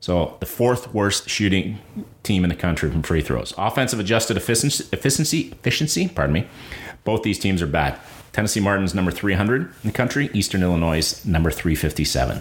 So 0.00 0.36
the 0.40 0.46
fourth 0.46 0.94
worst 0.94 1.28
shooting 1.28 1.78
team 2.22 2.44
in 2.44 2.50
the 2.50 2.56
country 2.56 2.90
from 2.90 3.02
free 3.02 3.20
throws. 3.20 3.52
Offensive 3.58 3.98
adjusted 3.98 4.36
efficiency, 4.36 4.84
efficiency, 4.92 5.48
efficiency, 5.52 6.08
pardon 6.08 6.34
me. 6.34 6.46
Both 7.04 7.22
these 7.22 7.38
teams 7.38 7.62
are 7.62 7.66
bad. 7.66 7.98
Tennessee 8.32 8.60
Martin's 8.60 8.94
number 8.94 9.10
300 9.10 9.62
in 9.62 9.72
the 9.82 9.92
country. 9.92 10.30
Eastern 10.32 10.62
Illinois 10.62 11.24
number 11.24 11.50
357. 11.50 12.40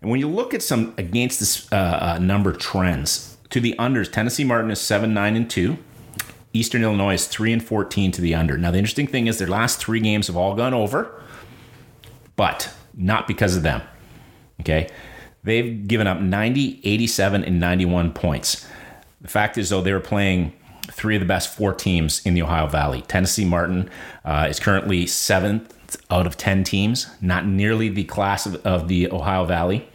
And 0.00 0.10
when 0.10 0.20
you 0.20 0.28
look 0.28 0.54
at 0.54 0.62
some 0.62 0.94
against 0.96 1.40
this 1.40 1.70
uh, 1.72 1.76
uh, 2.16 2.18
number 2.18 2.52
trends 2.52 3.36
to 3.50 3.60
the 3.60 3.74
unders, 3.78 4.10
Tennessee 4.10 4.44
Martin 4.44 4.70
is 4.70 4.80
seven, 4.80 5.12
nine, 5.12 5.36
and 5.36 5.50
two. 5.50 5.78
Eastern 6.52 6.82
Illinois 6.82 7.14
is 7.14 7.26
three 7.26 7.52
and 7.52 7.62
14 7.62 8.12
to 8.12 8.20
the 8.20 8.34
under. 8.34 8.56
Now 8.56 8.70
the 8.70 8.78
interesting 8.78 9.06
thing 9.06 9.26
is 9.26 9.38
their 9.38 9.48
last 9.48 9.78
three 9.78 10.00
games 10.00 10.28
have 10.28 10.36
all 10.36 10.54
gone 10.54 10.72
over, 10.72 11.20
but 12.36 12.72
not 12.94 13.26
because 13.26 13.56
of 13.56 13.62
them. 13.62 13.82
Okay, 14.60 14.88
they've 15.44 15.86
given 15.86 16.06
up 16.06 16.20
90, 16.20 16.80
87, 16.84 17.44
and 17.44 17.60
91 17.60 18.12
points. 18.12 18.66
The 19.20 19.28
fact 19.28 19.58
is, 19.58 19.70
though, 19.70 19.80
they 19.80 19.92
were 19.92 20.00
playing 20.00 20.52
three 20.90 21.16
of 21.16 21.20
the 21.20 21.26
best 21.26 21.54
four 21.54 21.74
teams 21.74 22.24
in 22.24 22.34
the 22.34 22.42
Ohio 22.42 22.66
Valley. 22.66 23.02
Tennessee 23.02 23.44
Martin 23.44 23.90
uh, 24.24 24.46
is 24.48 24.58
currently 24.58 25.06
seventh 25.06 25.74
out 26.10 26.26
of 26.26 26.36
10 26.36 26.64
teams, 26.64 27.06
not 27.20 27.46
nearly 27.46 27.88
the 27.88 28.04
class 28.04 28.46
of, 28.46 28.56
of 28.66 28.88
the 28.88 29.10
Ohio 29.10 29.44
Valley 29.44 29.88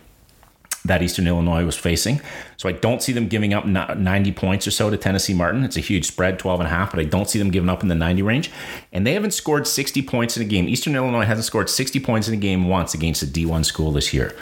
that 0.85 1.01
Eastern 1.01 1.27
Illinois 1.27 1.65
was 1.65 1.77
facing. 1.77 2.19
So 2.57 2.67
I 2.67 2.73
don't 2.73 3.01
see 3.01 3.13
them 3.13 3.27
giving 3.27 3.53
up 3.53 3.65
90 3.65 4.31
points 4.33 4.67
or 4.67 4.71
so 4.71 4.89
to 4.89 4.97
Tennessee 4.97 5.33
Martin. 5.33 5.63
It's 5.63 5.77
a 5.77 5.81
huge 5.81 6.05
spread, 6.05 6.39
12 6.39 6.59
and 6.59 6.67
a 6.67 6.69
half, 6.69 6.91
but 6.91 6.99
I 6.99 7.05
don't 7.05 7.29
see 7.29 7.39
them 7.39 7.51
giving 7.51 7.69
up 7.69 7.83
in 7.83 7.87
the 7.87 7.95
90 7.95 8.21
range. 8.21 8.51
And 8.91 9.07
they 9.07 9.13
haven't 9.13 9.31
scored 9.31 9.65
60 9.65 10.01
points 10.01 10.35
in 10.35 10.43
a 10.43 10.45
game. 10.45 10.67
Eastern 10.67 10.95
Illinois 10.95 11.25
hasn't 11.25 11.45
scored 11.45 11.69
60 11.69 11.99
points 12.01 12.27
in 12.27 12.33
a 12.33 12.37
game 12.37 12.67
once 12.67 12.93
against 12.93 13.23
a 13.23 13.25
D1 13.25 13.63
school 13.65 13.91
this 13.91 14.13
year. 14.13 14.35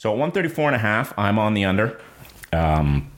So 0.00 0.08
at 0.08 0.16
134 0.16 0.68
and 0.68 0.76
a 0.76 0.78
half, 0.78 1.12
I'm 1.18 1.38
on 1.38 1.52
the 1.52 1.66
under. 1.66 2.00
Um, 2.54 3.10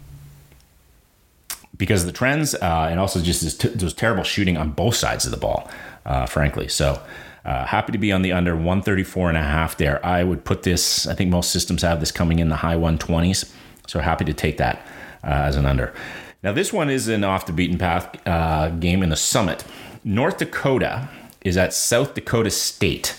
because 1.77 2.01
of 2.01 2.07
the 2.09 2.13
trends 2.13 2.57
uh, 2.57 2.89
and 2.91 2.99
also 2.99 3.21
just 3.21 3.41
this, 3.41 3.57
t- 3.57 3.69
this 3.69 3.93
terrible 3.93 4.25
shooting 4.25 4.57
on 4.57 4.73
both 4.73 4.97
sides 4.97 5.25
of 5.25 5.31
the 5.31 5.37
ball, 5.37 5.71
uh, 6.05 6.27
frankly. 6.27 6.67
So 6.67 7.01
uh, 7.45 7.67
happy 7.67 7.93
to 7.93 7.99
be 7.99 8.11
on 8.11 8.23
the 8.23 8.33
under 8.33 8.57
134 8.57 9.29
and 9.29 9.39
a 9.39 9.43
half 9.43 9.77
there. 9.77 10.05
I 10.05 10.25
would 10.25 10.45
put 10.45 10.65
this, 10.65 11.07
I 11.07 11.15
think 11.15 11.31
most 11.31 11.53
systems 11.53 11.83
have 11.83 12.01
this 12.01 12.11
coming 12.11 12.41
in 12.41 12.49
the 12.49 12.57
high 12.57 12.75
120s. 12.75 13.53
So 13.87 14.01
happy 14.01 14.25
to 14.25 14.35
take 14.35 14.57
that 14.57 14.85
uh, 15.23 15.29
as 15.29 15.55
an 15.55 15.67
under. 15.67 15.95
Now, 16.43 16.51
this 16.51 16.73
one 16.73 16.91
is 16.91 17.07
an 17.07 17.23
off 17.23 17.47
the 17.47 17.53
beaten 17.53 17.79
path 17.79 18.11
uh, 18.27 18.71
game 18.71 19.05
in 19.05 19.11
the 19.11 19.17
summit. 19.17 19.63
North 20.03 20.39
Dakota 20.39 21.09
is 21.43 21.57
at 21.57 21.75
South 21.75 22.15
Dakota 22.15 22.51
State. 22.51 23.17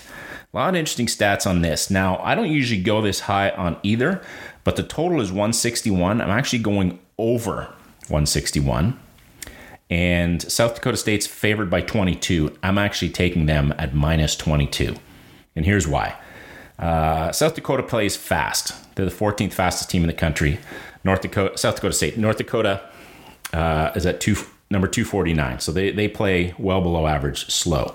A 0.54 0.56
lot 0.56 0.68
of 0.68 0.76
interesting 0.76 1.06
stats 1.06 1.48
on 1.48 1.62
this. 1.62 1.90
Now, 1.90 2.18
I 2.18 2.36
don't 2.36 2.48
usually 2.48 2.80
go 2.80 3.02
this 3.02 3.20
high 3.20 3.50
on 3.50 3.76
either, 3.82 4.22
but 4.62 4.76
the 4.76 4.84
total 4.84 5.20
is 5.20 5.32
161. 5.32 6.20
I'm 6.20 6.30
actually 6.30 6.60
going 6.60 7.00
over 7.18 7.74
161 8.06 9.00
and 9.90 10.40
South 10.42 10.76
Dakota 10.76 10.96
State's 10.96 11.26
favored 11.26 11.70
by 11.70 11.80
22. 11.80 12.56
I'm 12.62 12.78
actually 12.78 13.10
taking 13.10 13.46
them 13.46 13.74
at 13.78 13.94
minus 13.96 14.36
22. 14.36 14.94
And 15.56 15.64
here's 15.64 15.88
why. 15.88 16.16
Uh, 16.78 17.32
South 17.32 17.56
Dakota 17.56 17.82
plays 17.82 18.16
fast. 18.16 18.94
They're 18.94 19.04
the 19.04 19.10
14th 19.10 19.52
fastest 19.52 19.90
team 19.90 20.02
in 20.02 20.06
the 20.06 20.12
country. 20.12 20.60
North 21.02 21.20
Dakota, 21.20 21.58
South 21.58 21.74
Dakota 21.74 21.94
State, 21.94 22.16
North 22.16 22.36
Dakota 22.36 22.88
uh, 23.52 23.90
is 23.96 24.06
at 24.06 24.20
two, 24.20 24.36
number 24.70 24.86
249. 24.86 25.58
So 25.58 25.72
they, 25.72 25.90
they 25.90 26.06
play 26.06 26.54
well 26.58 26.80
below 26.80 27.08
average, 27.08 27.46
slow. 27.50 27.92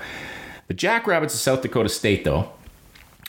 The 0.69 0.75
Jackrabbits 0.75 1.33
of 1.33 1.39
South 1.39 1.63
Dakota 1.63 1.89
State, 1.89 2.23
though, 2.23 2.51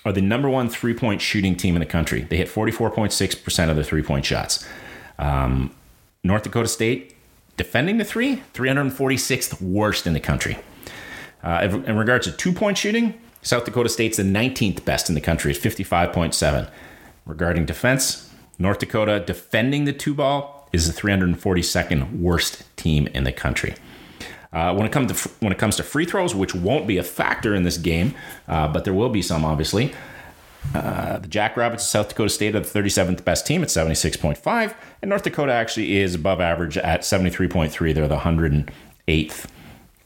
are 0.04 0.12
the 0.12 0.20
number 0.20 0.48
one 0.48 0.68
three 0.68 0.92
point 0.92 1.22
shooting 1.22 1.56
team 1.56 1.74
in 1.74 1.80
the 1.80 1.86
country. 1.86 2.20
They 2.20 2.36
hit 2.36 2.48
44.6% 2.48 3.70
of 3.70 3.76
their 3.76 3.84
three 3.84 4.02
point 4.02 4.26
shots. 4.26 4.66
Um, 5.18 5.74
North 6.22 6.42
Dakota 6.42 6.68
State 6.68 7.16
defending 7.56 7.96
the 7.96 8.04
three, 8.04 8.42
346th 8.52 9.60
worst 9.62 10.06
in 10.06 10.12
the 10.12 10.20
country. 10.20 10.58
Uh, 11.42 11.80
in 11.86 11.96
regards 11.96 12.26
to 12.26 12.32
two 12.32 12.52
point 12.52 12.76
shooting, 12.76 13.18
South 13.40 13.64
Dakota 13.64 13.88
State's 13.88 14.18
the 14.18 14.22
19th 14.22 14.84
best 14.84 15.08
in 15.08 15.14
the 15.14 15.20
country 15.22 15.50
at 15.50 15.58
55.7. 15.58 16.70
Regarding 17.24 17.64
defense, 17.64 18.30
North 18.58 18.80
Dakota 18.80 19.18
defending 19.18 19.86
the 19.86 19.94
two 19.94 20.12
ball 20.12 20.68
is 20.74 20.92
the 20.92 21.00
342nd 21.00 22.20
worst 22.20 22.64
team 22.76 23.06
in 23.08 23.24
the 23.24 23.32
country. 23.32 23.76
Uh, 24.52 24.74
when 24.74 24.84
it 24.84 24.90
comes 24.90 25.12
to 25.12 25.28
when 25.40 25.52
it 25.52 25.58
comes 25.58 25.76
to 25.76 25.82
free 25.82 26.04
throws, 26.04 26.34
which 26.34 26.54
won't 26.54 26.86
be 26.86 26.98
a 26.98 27.02
factor 27.04 27.54
in 27.54 27.62
this 27.62 27.78
game, 27.78 28.14
uh, 28.48 28.66
but 28.66 28.84
there 28.84 28.94
will 28.94 29.08
be 29.08 29.22
some 29.22 29.44
obviously. 29.44 29.92
Uh, 30.74 31.18
the 31.18 31.28
Jackrabbits 31.28 31.84
of 31.84 31.88
South 31.88 32.08
Dakota 32.10 32.28
State 32.28 32.54
are 32.54 32.60
the 32.60 32.68
37th 32.68 33.24
best 33.24 33.46
team 33.46 33.62
at 33.62 33.68
76.5, 33.68 34.74
and 35.00 35.08
North 35.08 35.22
Dakota 35.22 35.52
actually 35.52 35.96
is 35.96 36.14
above 36.14 36.40
average 36.40 36.76
at 36.76 37.00
73.3. 37.00 37.94
They're 37.94 38.06
the 38.06 38.18
108th 38.18 39.46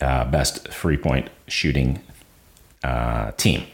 uh, 0.00 0.24
best 0.26 0.68
three 0.68 0.96
point 0.96 1.28
shooting 1.48 2.00
uh, 2.82 3.32
team. 3.32 3.66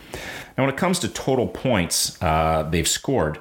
Now, 0.57 0.65
when 0.65 0.75
it 0.75 0.77
comes 0.77 0.99
to 1.01 1.09
total 1.09 1.47
points 1.47 2.21
uh, 2.23 2.63
they've 2.71 2.89
scored, 2.89 3.39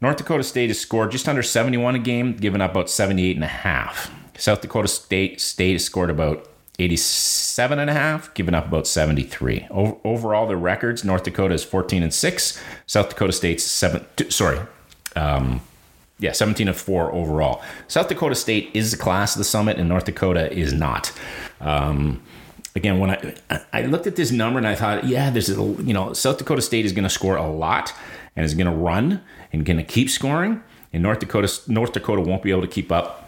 North 0.00 0.16
Dakota 0.16 0.42
State 0.42 0.68
has 0.68 0.80
scored 0.80 1.12
just 1.12 1.28
under 1.28 1.42
71 1.42 1.94
a 1.94 1.98
game, 1.98 2.36
giving 2.36 2.60
up 2.60 2.72
about 2.72 2.90
78 2.90 3.36
and 3.36 3.44
a 3.44 3.48
half. 3.48 4.10
South 4.36 4.60
Dakota 4.60 4.88
State 4.88 5.40
State 5.40 5.72
has 5.72 5.84
scored 5.84 6.10
about 6.10 6.48
87 6.78 7.78
and 7.78 7.90
a 7.90 7.92
half, 7.92 8.32
giving 8.34 8.54
up 8.54 8.66
about 8.66 8.86
73. 8.86 9.66
O- 9.70 10.00
overall, 10.04 10.46
their 10.46 10.56
records, 10.56 11.04
North 11.04 11.22
Dakota 11.22 11.54
is 11.54 11.64
14 11.64 12.02
and 12.02 12.14
6, 12.14 12.62
South 12.86 13.08
Dakota 13.10 13.32
State's 13.32 13.64
7 13.64 14.04
sorry. 14.30 14.58
Um, 15.14 15.60
yeah, 16.18 16.32
17 16.32 16.68
and 16.68 16.76
4 16.76 17.12
overall. 17.12 17.62
South 17.88 18.08
Dakota 18.08 18.34
State 18.34 18.70
is 18.74 18.90
the 18.90 18.96
class 18.96 19.34
of 19.34 19.38
the 19.38 19.44
summit 19.44 19.76
and 19.78 19.88
North 19.88 20.04
Dakota 20.04 20.52
is 20.52 20.72
not. 20.72 21.12
Um, 21.60 22.22
again, 22.74 22.98
when 22.98 23.10
I 23.10 23.60
I 23.72 23.82
looked 23.82 24.06
at 24.06 24.16
this 24.16 24.30
number 24.30 24.58
and 24.58 24.66
I 24.66 24.74
thought, 24.74 25.04
yeah, 25.04 25.30
there's 25.30 25.50
a, 25.50 25.54
you 25.54 25.92
know, 25.92 26.12
South 26.12 26.38
Dakota 26.38 26.62
State 26.62 26.86
is 26.86 26.92
going 26.92 27.04
to 27.04 27.10
score 27.10 27.36
a 27.36 27.48
lot 27.48 27.92
and 28.36 28.44
is 28.44 28.54
going 28.54 28.66
to 28.66 28.72
run 28.72 29.20
and 29.52 29.64
going 29.64 29.76
to 29.76 29.84
keep 29.84 30.08
scoring, 30.08 30.62
and 30.92 31.02
North 31.02 31.18
Dakota 31.18 31.52
North 31.68 31.92
Dakota 31.92 32.22
won't 32.22 32.42
be 32.42 32.50
able 32.50 32.62
to 32.62 32.68
keep 32.68 32.90
up 32.90 33.21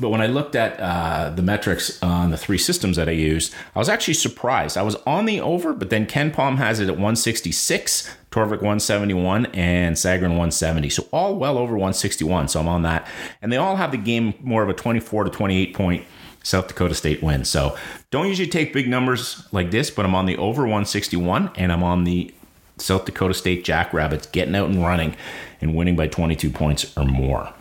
but 0.00 0.10
when 0.10 0.20
I 0.20 0.26
looked 0.26 0.54
at 0.56 0.78
uh, 0.80 1.30
the 1.30 1.42
metrics 1.42 2.02
on 2.02 2.30
the 2.30 2.36
three 2.36 2.58
systems 2.58 2.96
that 2.96 3.08
I 3.08 3.12
used, 3.12 3.54
I 3.74 3.78
was 3.78 3.88
actually 3.88 4.14
surprised. 4.14 4.76
I 4.76 4.82
was 4.82 4.96
on 5.06 5.26
the 5.26 5.40
over, 5.40 5.72
but 5.72 5.90
then 5.90 6.06
KenPom 6.06 6.56
has 6.56 6.80
it 6.80 6.84
at 6.84 6.94
166, 6.94 8.10
Torvik 8.30 8.62
171, 8.62 9.46
and 9.46 9.96
Sagarin 9.96 10.30
170. 10.30 10.88
So 10.90 11.06
all 11.12 11.36
well 11.36 11.58
over 11.58 11.72
161. 11.74 12.48
So 12.48 12.60
I'm 12.60 12.68
on 12.68 12.82
that. 12.82 13.06
And 13.42 13.52
they 13.52 13.56
all 13.56 13.76
have 13.76 13.92
the 13.92 13.98
game 13.98 14.34
more 14.40 14.62
of 14.62 14.68
a 14.68 14.74
24 14.74 15.24
to 15.24 15.30
28 15.30 15.74
point 15.74 16.04
South 16.42 16.68
Dakota 16.68 16.94
State 16.94 17.22
win. 17.22 17.44
So 17.44 17.76
don't 18.10 18.28
usually 18.28 18.48
take 18.48 18.72
big 18.72 18.88
numbers 18.88 19.46
like 19.52 19.70
this, 19.70 19.90
but 19.90 20.04
I'm 20.04 20.14
on 20.14 20.26
the 20.26 20.36
over 20.36 20.62
161 20.62 21.50
and 21.56 21.72
I'm 21.72 21.82
on 21.82 22.04
the 22.04 22.32
South 22.76 23.04
Dakota 23.04 23.34
State 23.34 23.64
Jackrabbits 23.64 24.26
getting 24.26 24.54
out 24.54 24.68
and 24.68 24.82
running 24.82 25.16
and 25.60 25.74
winning 25.74 25.96
by 25.96 26.08
22 26.08 26.50
points 26.50 26.96
or 26.96 27.04
more. 27.04 27.52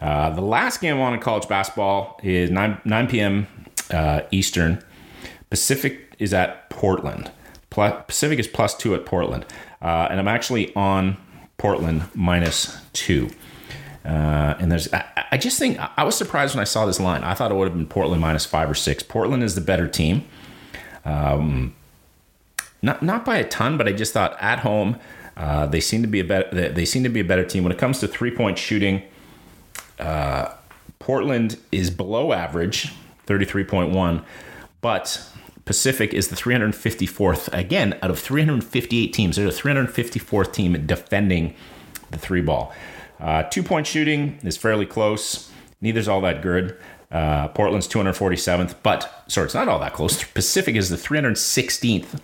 Uh, 0.00 0.30
the 0.30 0.40
last 0.40 0.80
game 0.80 0.98
on 1.00 1.14
in 1.14 1.20
college 1.20 1.48
basketball 1.48 2.20
is 2.22 2.50
9, 2.50 2.80
9 2.84 3.06
p.m. 3.08 3.46
Uh, 3.90 4.20
Eastern. 4.30 4.82
Pacific 5.50 6.14
is 6.18 6.32
at 6.32 6.68
Portland. 6.70 7.30
Pacific 7.70 8.38
is 8.38 8.46
plus 8.46 8.76
two 8.76 8.94
at 8.94 9.06
Portland. 9.06 9.44
Uh, 9.80 10.08
and 10.10 10.18
I'm 10.18 10.28
actually 10.28 10.74
on 10.74 11.16
Portland 11.58 12.04
minus 12.14 12.76
two. 12.92 13.30
Uh, 14.04 14.54
and 14.58 14.70
there's, 14.70 14.92
I, 14.92 15.26
I, 15.32 15.36
just 15.36 15.58
think, 15.58 15.78
I 15.96 16.04
was 16.04 16.16
surprised 16.16 16.54
when 16.54 16.62
I 16.62 16.64
saw 16.64 16.86
this 16.86 16.98
line. 16.98 17.24
I 17.24 17.34
thought 17.34 17.50
it 17.50 17.54
would 17.54 17.68
have 17.68 17.76
been 17.76 17.86
Portland 17.86 18.20
minus 18.20 18.46
five 18.46 18.70
or 18.70 18.74
six. 18.74 19.02
Portland 19.02 19.42
is 19.42 19.54
the 19.54 19.60
better 19.60 19.86
team. 19.86 20.24
Um, 21.04 21.74
not 22.82 23.02
not 23.02 23.24
by 23.24 23.38
a 23.38 23.44
ton, 23.44 23.76
but 23.76 23.88
I 23.88 23.92
just 23.92 24.12
thought 24.12 24.36
at 24.40 24.60
home 24.60 24.98
uh, 25.36 25.66
they 25.66 25.80
seem 25.80 26.02
to 26.02 26.08
be 26.08 26.20
a 26.20 26.24
better 26.24 26.70
they 26.70 26.84
seem 26.84 27.02
to 27.02 27.08
be 27.08 27.20
a 27.20 27.24
better 27.24 27.44
team 27.44 27.64
when 27.64 27.72
it 27.72 27.78
comes 27.78 27.98
to 28.00 28.08
three 28.08 28.30
point 28.30 28.58
shooting. 28.58 29.02
Uh, 29.98 30.54
Portland 30.98 31.58
is 31.72 31.90
below 31.90 32.32
average, 32.32 32.92
33.1, 33.26 34.24
but 34.80 35.22
Pacific 35.64 36.14
is 36.14 36.28
the 36.28 36.36
354th, 36.36 37.52
again, 37.52 37.98
out 38.02 38.10
of 38.10 38.18
358 38.18 39.12
teams. 39.12 39.36
They're 39.36 39.46
the 39.46 39.52
354th 39.52 40.52
team 40.52 40.86
defending 40.86 41.54
the 42.10 42.18
three 42.18 42.40
ball. 42.40 42.72
Uh, 43.20 43.42
two 43.44 43.62
point 43.62 43.86
shooting 43.86 44.38
is 44.42 44.56
fairly 44.56 44.86
close. 44.86 45.50
Neither's 45.80 46.08
all 46.08 46.20
that 46.22 46.42
good. 46.42 46.76
Uh, 47.10 47.48
Portland's 47.48 47.88
247th, 47.88 48.76
but 48.82 49.24
sorry, 49.28 49.46
it's 49.46 49.54
not 49.54 49.68
all 49.68 49.78
that 49.78 49.94
close. 49.94 50.22
Pacific 50.24 50.76
is 50.76 50.90
the 50.90 50.96
316th 50.96 52.20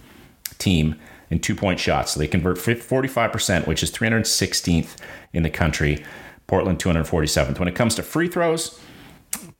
team 0.58 0.96
in 1.30 1.40
two 1.40 1.54
point 1.54 1.80
shots. 1.80 2.12
So 2.12 2.20
they 2.20 2.28
convert 2.28 2.58
45%, 2.58 3.66
which 3.66 3.82
is 3.82 3.90
316th 3.90 4.96
in 5.32 5.42
the 5.42 5.50
country. 5.50 6.04
Portland 6.46 6.78
247th. 6.78 7.58
When 7.58 7.68
it 7.68 7.74
comes 7.74 7.94
to 7.96 8.02
free 8.02 8.28
throws, 8.28 8.78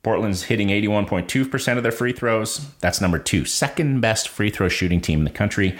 Portland's 0.03 0.43
hitting 0.43 0.69
81.2% 0.69 1.77
of 1.77 1.83
their 1.83 1.91
free 1.91 2.13
throws. 2.13 2.69
That's 2.79 3.01
number 3.01 3.19
two, 3.19 3.45
second 3.45 4.01
best 4.01 4.29
free 4.29 4.49
throw 4.49 4.69
shooting 4.69 5.01
team 5.01 5.19
in 5.19 5.25
the 5.25 5.31
country. 5.31 5.77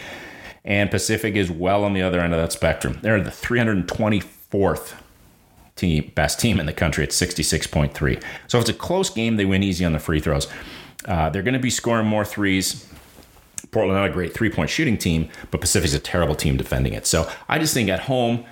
And 0.63 0.89
Pacific 0.89 1.35
is 1.35 1.51
well 1.51 1.83
on 1.83 1.93
the 1.93 2.01
other 2.01 2.19
end 2.19 2.33
of 2.33 2.39
that 2.39 2.51
spectrum. 2.51 2.97
They're 3.01 3.21
the 3.21 3.29
324th 3.29 4.93
team, 5.75 6.11
best 6.15 6.39
team 6.39 6.59
in 6.59 6.65
the 6.65 6.73
country 6.73 7.03
at 7.03 7.11
66.3. 7.11 8.23
So 8.47 8.57
if 8.57 8.61
it's 8.63 8.69
a 8.69 8.73
close 8.73 9.09
game, 9.09 9.35
they 9.35 9.45
win 9.45 9.61
easy 9.61 9.85
on 9.85 9.93
the 9.93 9.99
free 9.99 10.19
throws. 10.19 10.47
Uh, 11.05 11.29
they're 11.29 11.43
going 11.43 11.53
to 11.53 11.59
be 11.59 11.69
scoring 11.69 12.07
more 12.07 12.25
threes. 12.25 12.89
Portland 13.71 13.99
not 13.99 14.09
a 14.09 14.13
great 14.13 14.33
three 14.33 14.49
point 14.49 14.69
shooting 14.69 14.97
team, 14.97 15.29
but 15.51 15.61
Pacific's 15.61 15.93
a 15.93 15.99
terrible 15.99 16.35
team 16.35 16.57
defending 16.57 16.93
it. 16.93 17.05
So 17.05 17.29
I 17.47 17.59
just 17.59 17.73
think 17.73 17.89
at 17.89 18.01
home, 18.01 18.45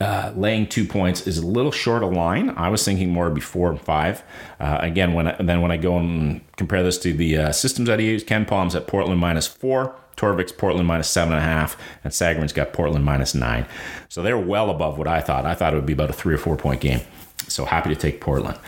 uh, 0.00 0.32
laying 0.34 0.66
two 0.66 0.86
points 0.86 1.26
is 1.26 1.38
a 1.38 1.46
little 1.46 1.72
short 1.72 2.02
a 2.02 2.06
line. 2.06 2.50
I 2.50 2.68
was 2.68 2.84
thinking 2.84 3.10
more 3.10 3.30
before 3.30 3.76
five. 3.76 4.22
Uh, 4.58 4.78
again, 4.80 5.14
when 5.14 5.28
I, 5.28 5.36
then 5.40 5.60
when 5.60 5.70
I 5.70 5.76
go 5.76 5.98
and 5.98 6.40
compare 6.56 6.82
this 6.82 6.98
to 6.98 7.12
the 7.12 7.36
uh, 7.36 7.52
systems 7.52 7.88
that 7.88 7.98
I 7.98 8.02
use, 8.02 8.24
KenPom's 8.24 8.74
at 8.74 8.86
Portland 8.86 9.20
minus 9.20 9.46
four, 9.46 9.94
Torvik's 10.16 10.52
Portland 10.52 10.86
minus 10.86 11.08
seven 11.08 11.34
and 11.34 11.42
a 11.42 11.44
half, 11.44 11.76
and 12.04 12.12
Sagarin's 12.12 12.52
got 12.52 12.72
Portland 12.72 13.04
minus 13.04 13.34
nine. 13.34 13.66
So 14.08 14.22
they're 14.22 14.38
well 14.38 14.70
above 14.70 14.98
what 14.98 15.06
I 15.06 15.20
thought. 15.20 15.44
I 15.44 15.54
thought 15.54 15.72
it 15.72 15.76
would 15.76 15.86
be 15.86 15.92
about 15.92 16.10
a 16.10 16.14
three 16.14 16.34
or 16.34 16.38
four 16.38 16.56
point 16.56 16.80
game. 16.80 17.00
So 17.48 17.64
happy 17.64 17.88
to 17.88 17.96
take 17.96 18.20
Portland. 18.20 18.58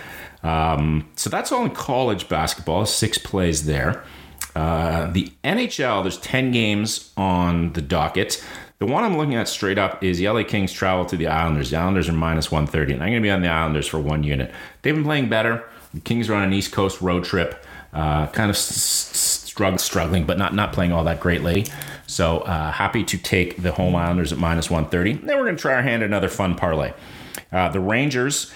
Um, 0.42 1.08
so 1.16 1.30
that's 1.30 1.52
all 1.52 1.64
in 1.64 1.70
college 1.70 2.28
basketball. 2.28 2.84
Six 2.86 3.16
plays 3.18 3.66
there. 3.66 4.02
Uh, 4.54 5.10
the 5.10 5.32
NHL, 5.44 6.02
there's 6.02 6.18
10 6.18 6.52
games 6.52 7.12
on 7.16 7.72
the 7.72 7.82
docket. 7.82 8.44
The 8.78 8.86
one 8.86 9.04
I'm 9.04 9.16
looking 9.16 9.36
at 9.36 9.48
straight 9.48 9.78
up 9.78 10.02
is 10.02 10.18
the 10.18 10.28
LA 10.28 10.42
Kings 10.42 10.72
travel 10.72 11.04
to 11.06 11.16
the 11.16 11.28
Islanders. 11.28 11.70
The 11.70 11.76
Islanders 11.76 12.08
are 12.08 12.12
minus 12.12 12.50
130, 12.50 12.94
and 12.94 13.02
I'm 13.02 13.10
going 13.10 13.22
to 13.22 13.26
be 13.26 13.30
on 13.30 13.40
the 13.40 13.48
Islanders 13.48 13.86
for 13.86 14.00
one 14.00 14.24
unit. 14.24 14.52
They've 14.82 14.94
been 14.94 15.04
playing 15.04 15.28
better. 15.28 15.64
The 15.94 16.00
Kings 16.00 16.28
are 16.28 16.34
on 16.34 16.42
an 16.42 16.52
East 16.52 16.72
Coast 16.72 17.00
road 17.00 17.24
trip, 17.24 17.64
uh, 17.92 18.26
kind 18.28 18.50
of 18.50 18.56
strugg- 18.56 19.78
struggling, 19.78 20.24
but 20.24 20.36
not 20.36 20.54
not 20.54 20.72
playing 20.72 20.92
all 20.92 21.04
that 21.04 21.20
great 21.20 21.42
lately. 21.42 21.72
So 22.06 22.38
uh, 22.40 22.72
happy 22.72 23.04
to 23.04 23.18
take 23.18 23.62
the 23.62 23.72
home 23.72 23.94
Islanders 23.94 24.32
at 24.32 24.38
minus 24.38 24.68
130. 24.68 25.26
Then 25.26 25.36
we're 25.38 25.44
going 25.44 25.56
to 25.56 25.62
try 25.62 25.74
our 25.74 25.82
hand 25.82 26.02
at 26.02 26.06
another 26.06 26.28
fun 26.28 26.56
parlay. 26.56 26.92
Uh, 27.52 27.68
the 27.68 27.80
Rangers 27.80 28.52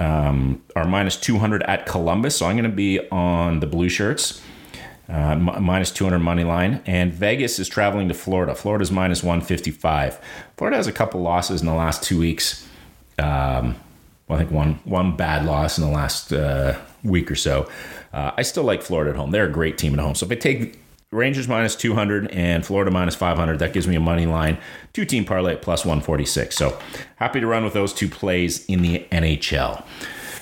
um, 0.00 0.62
are 0.74 0.86
minus 0.86 1.16
200 1.16 1.62
at 1.64 1.86
Columbus, 1.86 2.36
so 2.36 2.46
I'm 2.46 2.56
going 2.56 2.70
to 2.70 2.76
be 2.76 3.06
on 3.10 3.60
the 3.60 3.66
blue 3.66 3.88
shirts. 3.88 4.40
Uh, 5.08 5.36
minus 5.36 5.92
200 5.92 6.18
money 6.18 6.42
line. 6.42 6.82
And 6.84 7.14
Vegas 7.14 7.60
is 7.60 7.68
traveling 7.68 8.08
to 8.08 8.14
Florida. 8.14 8.56
Florida's 8.56 8.90
minus 8.90 9.22
155. 9.22 10.18
Florida 10.56 10.76
has 10.76 10.88
a 10.88 10.92
couple 10.92 11.20
losses 11.20 11.60
in 11.60 11.66
the 11.68 11.74
last 11.74 12.02
two 12.02 12.18
weeks. 12.18 12.66
Um, 13.16 13.76
well, 14.26 14.36
I 14.36 14.38
think 14.38 14.50
one 14.50 14.80
one 14.84 15.16
bad 15.16 15.44
loss 15.44 15.78
in 15.78 15.84
the 15.84 15.90
last 15.90 16.32
uh, 16.32 16.76
week 17.04 17.30
or 17.30 17.36
so. 17.36 17.70
Uh, 18.12 18.32
I 18.36 18.42
still 18.42 18.64
like 18.64 18.82
Florida 18.82 19.10
at 19.10 19.16
home. 19.16 19.30
They're 19.30 19.46
a 19.46 19.52
great 19.52 19.78
team 19.78 19.94
at 19.94 20.00
home. 20.00 20.16
So 20.16 20.26
if 20.26 20.32
I 20.32 20.34
take 20.34 20.78
Rangers 21.12 21.46
minus 21.46 21.76
200 21.76 22.28
and 22.32 22.66
Florida 22.66 22.90
minus 22.90 23.14
500, 23.14 23.60
that 23.60 23.72
gives 23.72 23.86
me 23.86 23.94
a 23.94 24.00
money 24.00 24.26
line 24.26 24.58
two 24.92 25.04
team 25.04 25.24
parlay 25.24 25.56
plus 25.56 25.84
146. 25.84 26.56
So 26.56 26.78
happy 27.16 27.38
to 27.40 27.46
run 27.46 27.62
with 27.62 27.74
those 27.74 27.92
two 27.92 28.08
plays 28.08 28.66
in 28.66 28.82
the 28.82 29.06
NHL. 29.12 29.84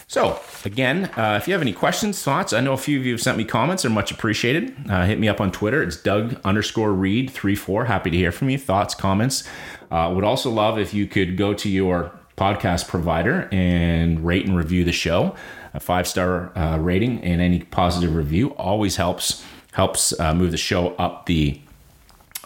So, 0.06 0.38
again, 0.64 1.06
uh, 1.16 1.38
if 1.40 1.48
you 1.48 1.54
have 1.54 1.62
any 1.62 1.72
questions, 1.72 2.22
thoughts, 2.22 2.52
I 2.52 2.60
know 2.60 2.72
a 2.72 2.76
few 2.76 2.98
of 2.98 3.06
you 3.06 3.12
have 3.12 3.22
sent 3.22 3.38
me 3.38 3.44
comments. 3.44 3.82
They're 3.82 3.90
much 3.90 4.10
appreciated. 4.10 4.74
Uh, 4.88 5.06
hit 5.06 5.18
me 5.18 5.28
up 5.28 5.40
on 5.40 5.50
Twitter. 5.50 5.82
It's 5.82 5.96
Doug 5.96 6.38
underscore 6.44 6.92
Reid 6.92 7.30
34. 7.30 7.86
Happy 7.86 8.10
to 8.10 8.16
hear 8.16 8.30
from 8.30 8.50
you. 8.50 8.58
Thoughts, 8.58 8.94
comments. 8.94 9.44
Uh, 9.90 10.12
would 10.14 10.24
also 10.24 10.50
love 10.50 10.78
if 10.78 10.92
you 10.92 11.06
could 11.06 11.36
go 11.36 11.54
to 11.54 11.68
your 11.68 12.12
podcast 12.36 12.88
provider 12.88 13.48
and 13.52 14.24
rate 14.24 14.46
and 14.46 14.56
review 14.56 14.84
the 14.84 14.92
show. 14.92 15.34
A 15.72 15.80
five 15.80 16.06
star 16.06 16.56
uh, 16.56 16.78
rating 16.78 17.20
and 17.22 17.40
any 17.40 17.60
positive 17.60 18.14
review 18.14 18.50
always 18.54 18.96
helps 18.96 19.44
helps 19.72 20.18
uh, 20.20 20.32
move 20.34 20.52
the 20.52 20.56
show 20.56 20.94
up 20.96 21.26
the 21.26 21.60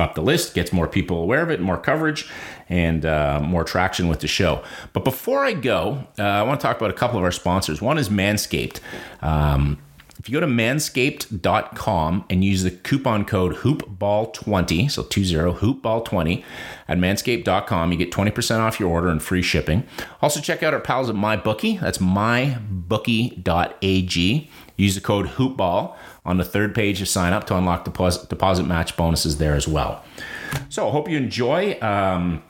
up 0.00 0.14
the 0.14 0.22
list, 0.22 0.54
gets 0.54 0.72
more 0.72 0.88
people 0.88 1.22
aware 1.22 1.42
of 1.42 1.50
it, 1.50 1.60
more 1.60 1.78
coverage, 1.78 2.28
and 2.68 3.04
uh, 3.04 3.40
more 3.42 3.64
traction 3.64 4.08
with 4.08 4.20
the 4.20 4.28
show. 4.28 4.62
But 4.92 5.04
before 5.04 5.44
I 5.44 5.52
go, 5.52 6.06
uh, 6.18 6.22
I 6.22 6.42
want 6.42 6.60
to 6.60 6.66
talk 6.66 6.76
about 6.76 6.90
a 6.90 6.94
couple 6.94 7.18
of 7.18 7.24
our 7.24 7.32
sponsors. 7.32 7.80
One 7.80 7.98
is 7.98 8.08
Manscaped. 8.08 8.80
Um, 9.22 9.78
if 10.18 10.28
you 10.28 10.32
go 10.32 10.40
to 10.40 10.46
manscaped.com 10.46 12.24
and 12.28 12.44
use 12.44 12.64
the 12.64 12.72
coupon 12.72 13.24
code 13.24 13.56
hoopball20, 13.56 14.90
so 14.90 15.04
20 15.04 15.32
hoopball20 15.32 16.44
at 16.88 16.98
manscaped.com, 16.98 17.92
you 17.92 17.98
get 17.98 18.10
20% 18.10 18.58
off 18.58 18.80
your 18.80 18.90
order 18.90 19.08
and 19.08 19.22
free 19.22 19.42
shipping. 19.42 19.84
Also 20.20 20.40
check 20.40 20.64
out 20.64 20.74
our 20.74 20.80
pals 20.80 21.08
at 21.08 21.14
MyBookie. 21.14 21.80
That's 21.80 21.98
mybookie.ag. 21.98 23.40
Use 24.76 24.94
the 24.94 25.00
code 25.00 25.26
hoopball 25.26 25.96
on 26.24 26.36
the 26.36 26.44
third 26.44 26.74
page 26.74 27.00
of 27.00 27.08
sign 27.08 27.32
up 27.32 27.46
to 27.46 27.56
unlock 27.56 27.84
deposit, 27.84 28.28
deposit 28.28 28.64
match 28.64 28.96
bonuses 28.96 29.38
there 29.38 29.54
as 29.54 29.66
well. 29.66 30.04
So 30.68 30.88
I 30.88 30.90
hope 30.90 31.08
you 31.08 31.16
enjoy 31.16 31.78
um, 31.80 32.42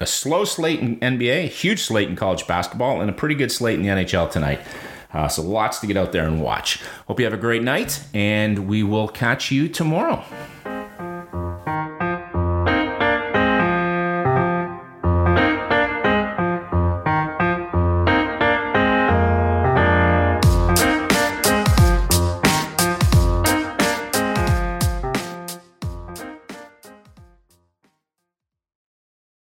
a 0.00 0.06
slow 0.06 0.44
slate 0.44 0.80
in 0.80 0.98
NBA, 1.00 1.44
a 1.44 1.48
huge 1.48 1.82
slate 1.82 2.08
in 2.08 2.16
college 2.16 2.46
basketball, 2.46 3.00
and 3.00 3.10
a 3.10 3.12
pretty 3.12 3.34
good 3.34 3.52
slate 3.52 3.78
in 3.78 3.82
the 3.82 3.88
NHL 3.88 4.30
tonight. 4.30 4.60
Uh, 5.12 5.28
so 5.28 5.42
lots 5.42 5.78
to 5.78 5.86
get 5.86 5.96
out 5.96 6.12
there 6.12 6.26
and 6.26 6.42
watch. 6.42 6.82
Hope 7.06 7.20
you 7.20 7.24
have 7.24 7.34
a 7.34 7.38
great 7.38 7.62
night, 7.62 8.02
and 8.12 8.66
we 8.66 8.82
will 8.82 9.08
catch 9.08 9.52
you 9.52 9.68
tomorrow. 9.68 10.24